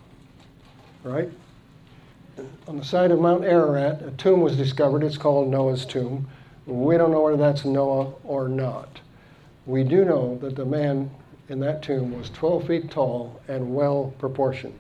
[1.02, 1.28] right?
[2.68, 5.02] On the side of Mount Ararat, a tomb was discovered.
[5.02, 6.28] It's called Noah's tomb.
[6.66, 9.00] We don't know whether that's Noah or not.
[9.66, 11.10] We do know that the man
[11.48, 14.78] in that tomb was 12 feet tall and well proportioned.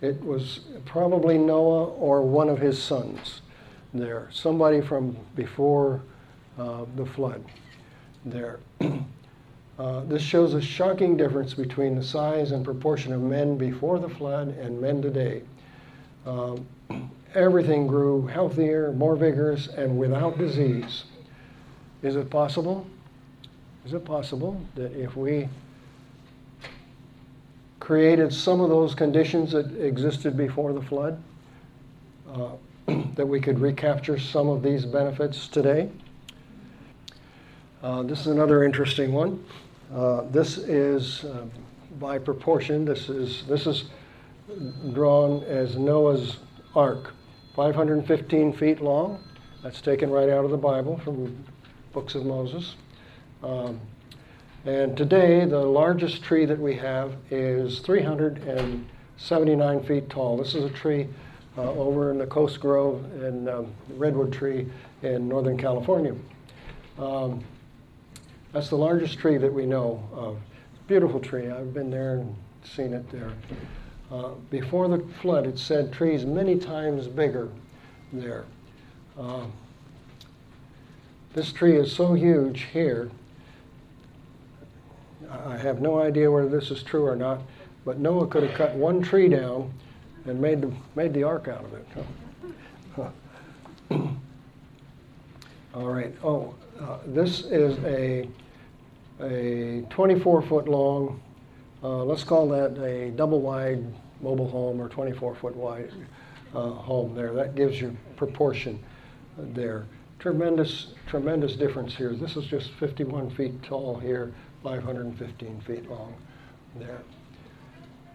[0.00, 3.42] It was probably Noah or one of his sons
[3.94, 6.02] there, somebody from before
[6.58, 7.44] uh, the flood
[8.24, 8.60] there.
[9.78, 14.08] uh, this shows a shocking difference between the size and proportion of men before the
[14.08, 15.42] flood and men today.
[16.26, 16.66] Um,
[17.34, 21.04] everything grew healthier, more vigorous, and without disease.
[22.02, 22.86] Is it possible?
[23.86, 25.48] Is it possible that if we
[27.80, 31.20] created some of those conditions that existed before the flood,
[32.32, 32.50] uh,
[33.16, 35.88] that we could recapture some of these benefits today?
[37.82, 39.44] Uh, this is another interesting one.
[39.92, 41.44] Uh, this is uh,
[41.98, 42.84] by proportion.
[42.84, 43.86] This is this is
[44.92, 46.38] drawn as Noah's
[46.76, 47.12] Ark,
[47.56, 49.18] 515 feet long.
[49.64, 51.32] That's taken right out of the Bible from the
[51.92, 52.76] books of Moses.
[53.42, 53.80] Um,
[54.64, 60.36] and today, the largest tree that we have is 379 feet tall.
[60.36, 61.08] This is a tree
[61.58, 64.68] uh, over in the Coast Grove and um, redwood tree
[65.02, 66.14] in Northern California.
[66.96, 67.42] Um,
[68.52, 70.38] that's the largest tree that we know of.
[70.86, 71.48] Beautiful tree.
[71.48, 73.32] I've been there and seen it there.
[74.10, 77.48] Uh, before the flood, it said trees many times bigger
[78.12, 78.44] there.
[79.18, 79.46] Uh,
[81.32, 83.10] this tree is so huge here.
[85.30, 87.40] I have no idea whether this is true or not,
[87.86, 89.72] but Noah could have cut one tree down
[90.26, 91.86] and made the, made the ark out of it.
[95.74, 98.28] All right, oh, uh, this is a,
[99.22, 101.20] a 24-foot long,
[101.82, 103.84] uh, let's call that a double-wide
[104.20, 105.90] mobile home or 24-foot wide
[106.54, 107.32] uh, home there.
[107.32, 108.82] That gives you proportion
[109.38, 109.86] there.
[110.18, 112.12] Tremendous, tremendous difference here.
[112.14, 116.14] This is just 51 feet tall here, 515 feet long
[116.76, 117.00] there.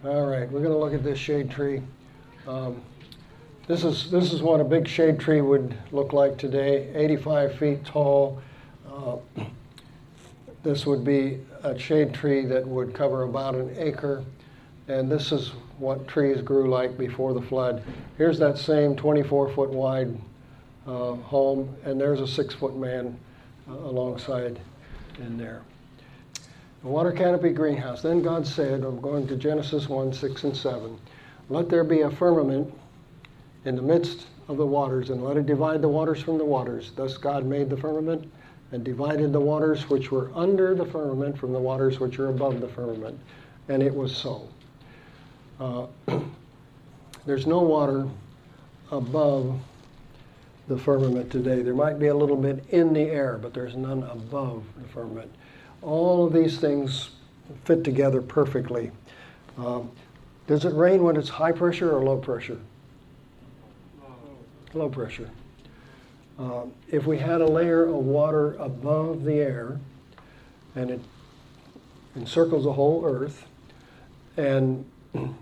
[0.04, 1.82] All right, we're going to look at this shade tree.
[2.46, 2.80] Um,
[3.66, 7.84] this is this is what a big shade tree would look like today, 85 feet
[7.84, 8.40] tall.
[8.90, 9.16] Uh,
[10.62, 14.24] this would be a shade tree that would cover about an acre,
[14.88, 17.82] and this is what trees grew like before the flood.
[18.16, 20.16] Here's that same 24 foot wide
[20.86, 23.18] uh, home, and there's a six foot man
[23.68, 24.58] uh, alongside
[25.18, 25.62] in there.
[26.82, 28.02] The water canopy greenhouse.
[28.02, 30.98] Then God said, I'm going to Genesis 1 6 and 7,
[31.48, 32.72] let there be a firmament
[33.64, 36.92] in the midst of the waters, and let it divide the waters from the waters.
[36.96, 38.30] Thus God made the firmament
[38.72, 42.60] and divided the waters which were under the firmament from the waters which are above
[42.60, 43.18] the firmament.
[43.68, 44.48] And it was so.
[45.58, 45.86] Uh,
[47.26, 48.06] there's no water
[48.90, 49.58] above
[50.68, 51.62] the firmament today.
[51.62, 55.30] There might be a little bit in the air, but there's none above the firmament.
[55.80, 57.10] All of these things
[57.64, 58.90] fit together perfectly.
[59.56, 59.90] Um,
[60.46, 62.58] does it rain when it's high pressure or low pressure?
[64.74, 65.30] Low pressure.
[66.38, 69.80] Uh, if we had a layer of water above the air
[70.76, 71.00] and it
[72.14, 73.46] encircles the whole earth
[74.36, 74.84] and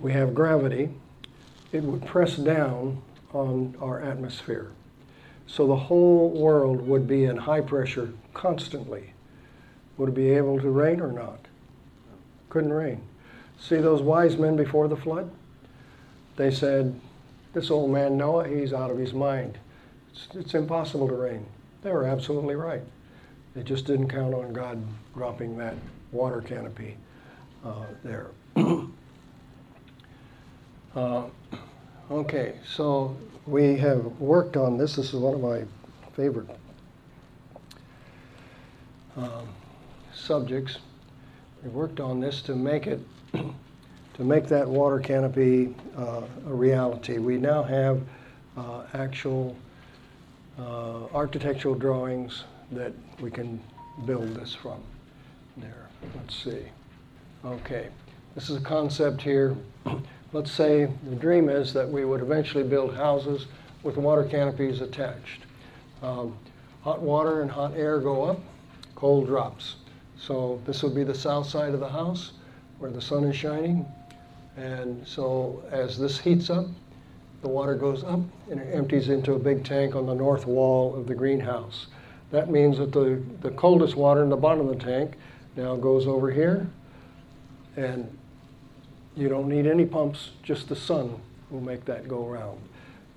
[0.00, 0.90] we have gravity,
[1.72, 3.00] it would press down
[3.32, 4.70] on our atmosphere.
[5.46, 9.14] So the whole world would be in high pressure constantly.
[9.96, 11.40] Would it be able to rain or not?
[12.50, 13.00] Couldn't rain.
[13.58, 15.30] See those wise men before the flood?
[16.36, 17.00] They said,
[17.52, 19.58] This old man Noah, he's out of his mind.
[20.12, 21.46] It's, it's impossible to rain.
[21.82, 22.82] They were absolutely right.
[23.54, 24.82] They just didn't count on God
[25.14, 25.74] dropping that
[26.12, 26.96] water canopy
[27.64, 28.28] uh, there.
[30.94, 31.24] uh,
[32.10, 34.96] okay, so we have worked on this.
[34.96, 35.64] This is one of my
[36.14, 36.48] favorite
[39.16, 39.48] um,
[40.14, 40.78] subjects.
[41.62, 43.00] We worked on this to make it
[44.18, 47.18] to make that water canopy uh, a reality.
[47.18, 48.02] We now have
[48.56, 49.56] uh, actual
[50.58, 52.42] uh, architectural drawings
[52.72, 53.60] that we can
[54.06, 54.82] build this from.
[55.56, 56.62] There, let's see.
[57.44, 57.88] Okay,
[58.34, 59.56] this is a concept here.
[60.34, 63.46] Let's say the dream is that we would eventually build houses
[63.82, 65.40] with water canopies attached.
[66.02, 66.36] Um,
[66.82, 68.38] hot water and hot air go up,
[68.94, 69.76] cold drops.
[70.18, 72.32] So this would be the south side of the house
[72.78, 73.86] where the sun is shining.
[74.58, 76.66] And so as this heats up,
[77.42, 80.96] the water goes up and it empties into a big tank on the north wall
[80.96, 81.86] of the greenhouse.
[82.32, 85.14] That means that the, the coldest water in the bottom of the tank
[85.54, 86.68] now goes over here
[87.76, 88.10] and
[89.16, 92.58] you don't need any pumps, just the sun will make that go around.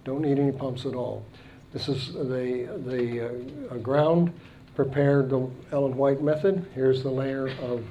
[0.04, 1.26] Don't need any pumps at all.
[1.74, 4.32] This is the, the uh, ground
[4.76, 6.66] prepared the Ellen White method.
[6.76, 7.84] Here's the layer of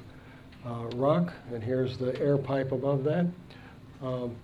[0.64, 3.26] rock, and here's the air pipe above that.
[4.02, 4.34] Um,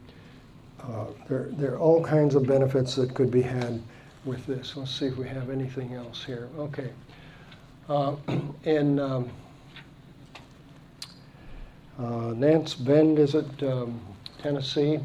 [0.80, 3.82] uh, there, there are all kinds of benefits that could be had
[4.24, 4.76] with this.
[4.76, 6.48] Let's see if we have anything else here.
[6.58, 6.90] Okay.
[7.88, 8.16] Uh,
[8.64, 9.30] in um,
[11.98, 14.00] uh, Nance Bend is it um,
[14.42, 15.00] Tennessee,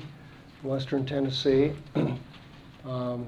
[0.64, 1.74] western Tennessee.
[2.86, 3.28] um,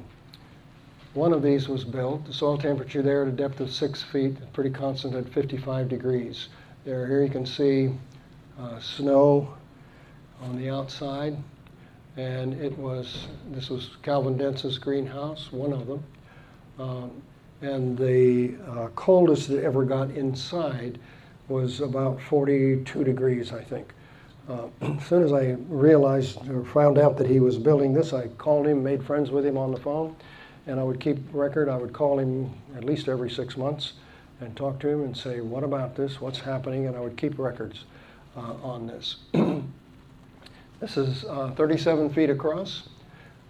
[1.14, 2.26] one of these was built.
[2.26, 6.50] The soil temperature there at a depth of six feet, pretty constant at 55 degrees.
[6.86, 7.92] There, here you can see
[8.60, 9.54] uh, snow
[10.42, 11.38] on the outside,
[12.18, 16.04] and it was this was Calvin Dentz's greenhouse, one of them.
[16.78, 17.12] Um,
[17.62, 21.00] and the uh, coldest it ever got inside
[21.48, 23.94] was about 42 degrees, I think.
[24.50, 28.28] Uh, as soon as I realized or found out that he was building this, I
[28.28, 30.18] called him, made friends with him on the phone,
[30.68, 31.70] and I would keep record.
[31.70, 33.94] I would call him at least every six months
[34.44, 36.22] and talk to him and say, What about this?
[36.22, 36.88] What's happening?
[36.88, 37.86] And I would keep records
[38.36, 39.18] uh, on this.
[40.80, 42.90] this is uh, 37 feet across.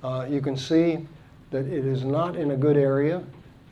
[0.03, 1.07] Uh, you can see
[1.51, 3.23] that it is not in a good area.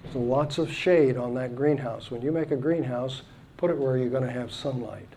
[0.03, 2.09] There's lots of shade on that greenhouse.
[2.09, 3.21] When you make a greenhouse,
[3.57, 5.07] put it where you're going to have sunlight.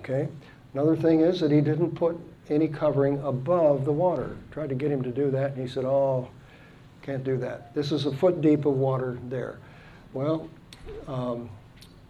[0.00, 0.28] Okay?
[0.74, 2.18] Another thing is that he didn't put
[2.50, 4.36] any covering above the water.
[4.50, 6.28] Tried to get him to do that, and he said, "Oh,
[7.02, 7.74] Can't do that.
[7.74, 9.58] This is a foot deep of water there.
[10.12, 10.48] Well,
[11.06, 11.48] um,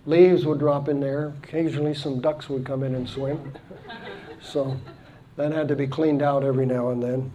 [0.06, 1.34] leaves would drop in there.
[1.42, 3.54] Occasionally, some ducks would come in and swim.
[4.42, 4.76] so
[5.36, 7.30] that had to be cleaned out every now and then.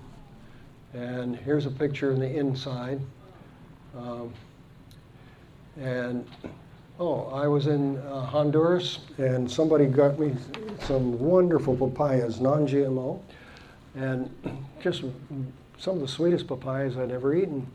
[0.93, 2.99] And here's a picture in the inside.
[3.97, 4.33] Um,
[5.79, 6.27] and
[6.99, 10.35] oh, I was in uh, Honduras, and somebody got me
[10.81, 13.19] some wonderful papayas, non-GMO,
[13.95, 14.29] and
[14.81, 15.03] just
[15.77, 17.65] some of the sweetest papayas I'd ever eaten.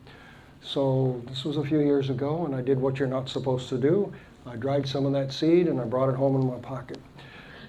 [0.61, 3.77] So this was a few years ago, and I did what you're not supposed to
[3.77, 4.13] do.
[4.45, 6.97] I dried some of that seed and I brought it home in my pocket.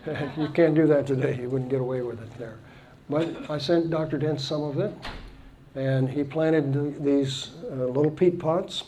[0.36, 1.38] you can't do that today.
[1.40, 2.58] You wouldn't get away with it there.
[3.08, 4.18] But I sent Dr.
[4.18, 4.94] Dent some of it,
[5.74, 8.84] and he planted th- these uh, little peat pots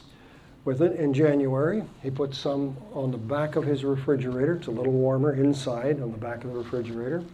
[0.65, 1.83] with it in January.
[2.03, 4.55] He put some on the back of his refrigerator.
[4.55, 7.25] It's a little warmer inside on the back of the refrigerator.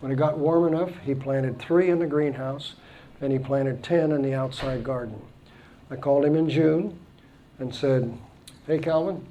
[0.00, 2.74] When it got warm enough, he planted three in the greenhouse
[3.20, 5.20] and he planted 10 in the outside garden.
[5.90, 6.98] I called him in June
[7.58, 8.16] and said,
[8.66, 9.24] Hey, Calvin,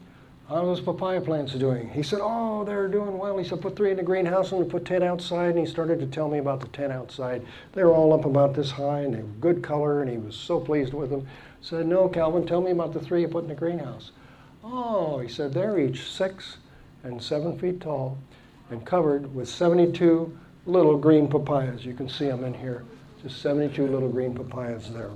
[0.47, 1.89] how are those papaya plants doing?
[1.89, 3.37] He said, Oh, they're doing well.
[3.37, 5.49] He said, Put three in the greenhouse and put 10 outside.
[5.49, 7.45] And he started to tell me about the 10 outside.
[7.73, 10.35] They were all up about this high and they were good color, and he was
[10.35, 11.27] so pleased with them.
[11.27, 14.11] I said, No, Calvin, tell me about the three you put in the greenhouse.
[14.63, 16.57] Oh, he said, They're each six
[17.03, 18.17] and seven feet tall
[18.69, 21.85] and covered with 72 little green papayas.
[21.85, 22.83] You can see them in here.
[23.21, 25.11] Just 72 little green papayas there.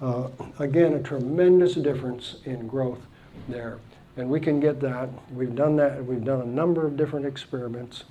[0.00, 0.28] Uh,
[0.58, 3.00] again, a tremendous difference in growth
[3.48, 3.78] there.
[4.16, 5.10] And we can get that.
[5.32, 6.04] We've done that.
[6.04, 8.04] We've done a number of different experiments,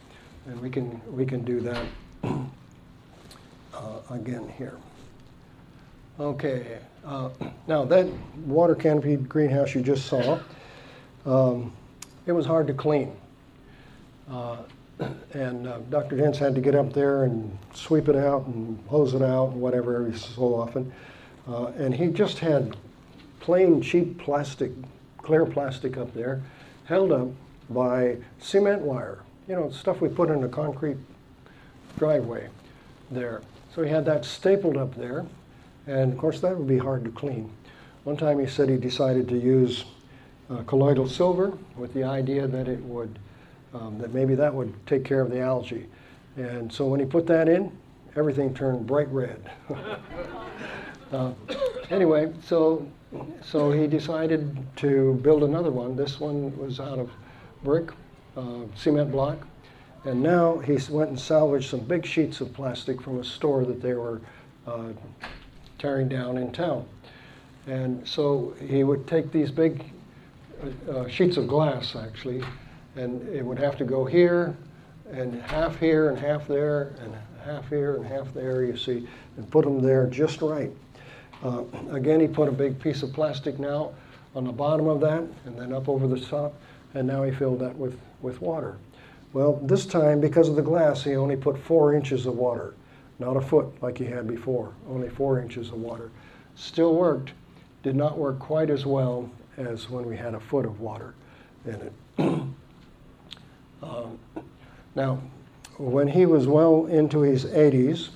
[0.46, 1.86] and we can, we can do that
[2.24, 4.78] uh, again here.
[6.20, 7.30] Okay, uh,
[7.68, 8.06] now that
[8.46, 10.40] water canopy greenhouse you just saw,
[11.26, 11.74] um,
[12.26, 13.16] it was hard to clean.
[14.30, 14.58] Uh,
[15.34, 16.18] and uh, Dr.
[16.18, 19.62] Dents had to get up there and sweep it out and hose it out and
[19.62, 20.92] whatever every so often.
[21.50, 22.76] Uh, and he just had
[23.40, 24.72] plain cheap plastic,
[25.18, 26.42] clear plastic up there,
[26.86, 27.28] held up
[27.72, 29.20] by cement wire.
[29.48, 30.98] You know, stuff we put in a concrete
[31.98, 32.50] driveway
[33.10, 33.42] there.
[33.74, 35.26] So he had that stapled up there,
[35.88, 37.52] and of course that would be hard to clean.
[38.04, 39.86] One time he said he decided to use
[40.52, 43.18] uh, colloidal silver with the idea that it would
[43.74, 45.88] um, that maybe that would take care of the algae.
[46.38, 47.72] And so when he put that in,
[48.16, 49.52] everything turned bright red.
[51.12, 51.32] uh,
[51.90, 52.88] anyway, so
[53.42, 55.96] so he decided to build another one.
[55.96, 57.10] This one was out of
[57.64, 57.90] brick,
[58.38, 59.48] uh, cement block,
[60.06, 63.82] and now he went and salvaged some big sheets of plastic from a store that
[63.82, 64.22] they were
[64.68, 64.90] uh,
[65.80, 66.86] tearing down in town.
[67.66, 69.92] And so he would take these big
[70.92, 72.44] uh, sheets of glass, actually,
[72.96, 74.56] and it would have to go here
[75.12, 79.08] and half here and half there and half here and half there, you see,
[79.38, 80.72] and put them there just right.
[81.44, 83.92] Uh, again, he put a big piece of plastic now
[84.36, 86.54] on the bottom of that and then up over the top,
[86.94, 88.78] and now he filled that with, with water.
[89.32, 92.74] Well, this time, because of the glass, he only put four inches of water,
[93.20, 96.12] not a foot like he had before, only four inches of water.
[96.56, 97.34] Still worked,
[97.84, 101.14] did not work quite as well as when we had a foot of water
[101.66, 102.42] in it.
[103.82, 104.20] Um,
[104.94, 105.22] now,
[105.78, 108.10] when he was well into his 80s,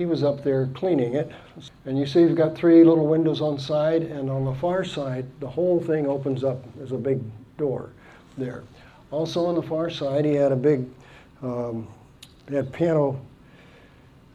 [0.00, 1.30] he was up there cleaning it.
[1.84, 5.26] And you see, you've got three little windows on side, and on the far side,
[5.40, 6.64] the whole thing opens up.
[6.76, 7.20] There's a big
[7.58, 7.90] door
[8.38, 8.62] there.
[9.10, 10.88] Also on the far side, he had a big,
[11.42, 11.86] um,
[12.48, 13.20] he had piano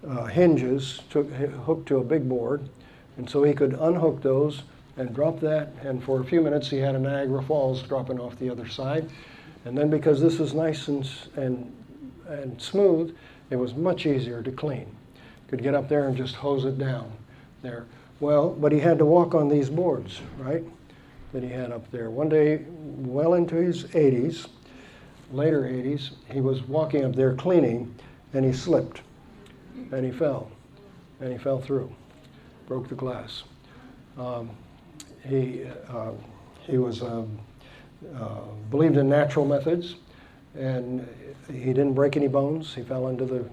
[0.08, 2.70] uh, hinges took, hooked to a big board,
[3.18, 4.62] and so he could unhook those
[4.98, 5.70] and drop that.
[5.82, 9.10] And for a few minutes, he had a Niagara Falls dropping off the other side.
[9.66, 11.76] And then because this was nice and, and,
[12.28, 13.18] and smooth,
[13.50, 14.96] it was much easier to clean.
[15.56, 17.10] Could get up there and just hose it down
[17.62, 17.86] there.
[18.20, 20.62] Well, but he had to walk on these boards, right?
[21.32, 22.10] That he had up there.
[22.10, 24.50] One day, well into his 80s,
[25.32, 27.96] later 80s, he was walking up there cleaning
[28.34, 29.00] and he slipped
[29.94, 30.52] and he fell
[31.22, 31.90] and he fell through,
[32.68, 33.44] broke the glass.
[34.18, 34.50] Um,
[35.26, 36.12] he, uh,
[36.64, 37.40] he was um,
[38.14, 39.96] uh, believed in natural methods,
[40.54, 41.08] and
[41.48, 42.76] he didn't break any bones.
[42.76, 43.46] He fell into the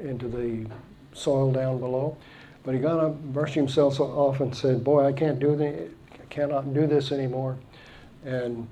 [0.00, 0.66] into the
[1.12, 2.16] soil down below,
[2.64, 5.88] but he got up, brushed himself off, and said, "Boy, I can't do the,
[6.28, 7.58] cannot do this anymore,"
[8.24, 8.66] and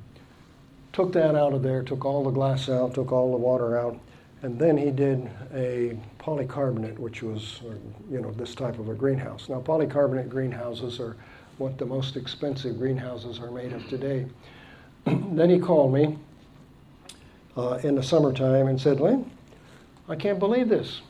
[0.92, 1.82] took that out of there.
[1.82, 2.94] Took all the glass out.
[2.94, 3.98] Took all the water out.
[4.42, 7.60] And then he did a polycarbonate, which was,
[8.10, 9.48] you know, this type of a greenhouse.
[9.48, 11.16] Now, polycarbonate greenhouses are
[11.58, 14.26] what the most expensive greenhouses are made of today.
[15.06, 16.18] then he called me
[17.56, 19.28] uh, in the summertime and said, Lynn,
[20.08, 21.00] I can't believe this.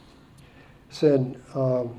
[0.91, 1.99] Said, um,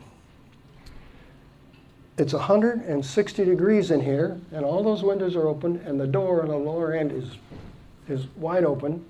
[2.17, 6.49] it's 160 degrees in here, and all those windows are open, and the door on
[6.49, 7.37] the lower end is,
[8.09, 9.05] is wide open,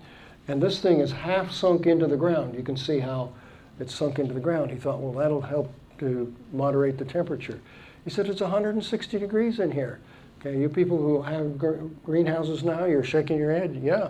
[0.48, 2.54] and this thing is half sunk into the ground.
[2.56, 3.32] You can see how
[3.80, 4.70] it's sunk into the ground.
[4.70, 7.60] He thought, well, that'll help to moderate the temperature.
[8.04, 10.00] He said, it's 160 degrees in here.
[10.40, 13.80] Okay, you people who have gr- greenhouses now, you're shaking your head.
[13.84, 14.10] Yeah,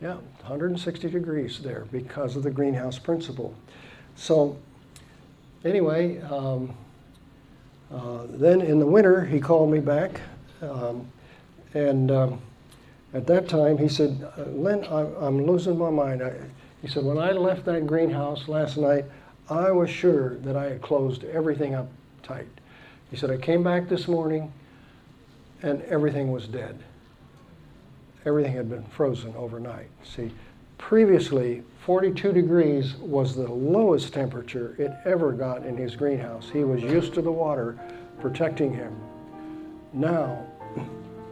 [0.00, 3.54] yeah, 160 degrees there because of the greenhouse principle.
[4.16, 4.56] So,
[5.64, 6.74] anyway, um,
[7.92, 10.20] uh, then in the winter, he called me back,
[10.62, 11.06] um,
[11.74, 12.40] and um,
[13.12, 16.32] at that time he said, uh, "Lynn, I, I'm losing my mind." I,
[16.80, 19.04] he said, "When I left that greenhouse last night,
[19.50, 21.88] I was sure that I had closed everything up
[22.22, 22.48] tight."
[23.10, 24.52] He said, "I came back this morning,
[25.62, 26.78] and everything was dead.
[28.24, 30.32] Everything had been frozen overnight." See,
[30.88, 36.50] previously 42 degrees was the lowest temperature it ever got in his greenhouse.
[36.52, 37.78] He was used to the water
[38.20, 38.94] protecting him.
[39.92, 40.44] Now,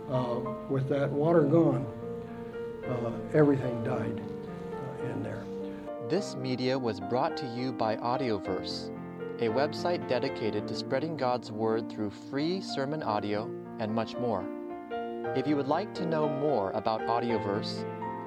[0.08, 0.36] uh,
[0.70, 1.84] with that water gone,
[2.88, 5.44] uh, everything died uh, in there.
[6.08, 8.88] This media was brought to you by Audioverse,
[9.40, 14.44] a website dedicated to spreading God's Word through free sermon audio and much more.
[15.36, 17.84] If you would like to know more about Audioverse,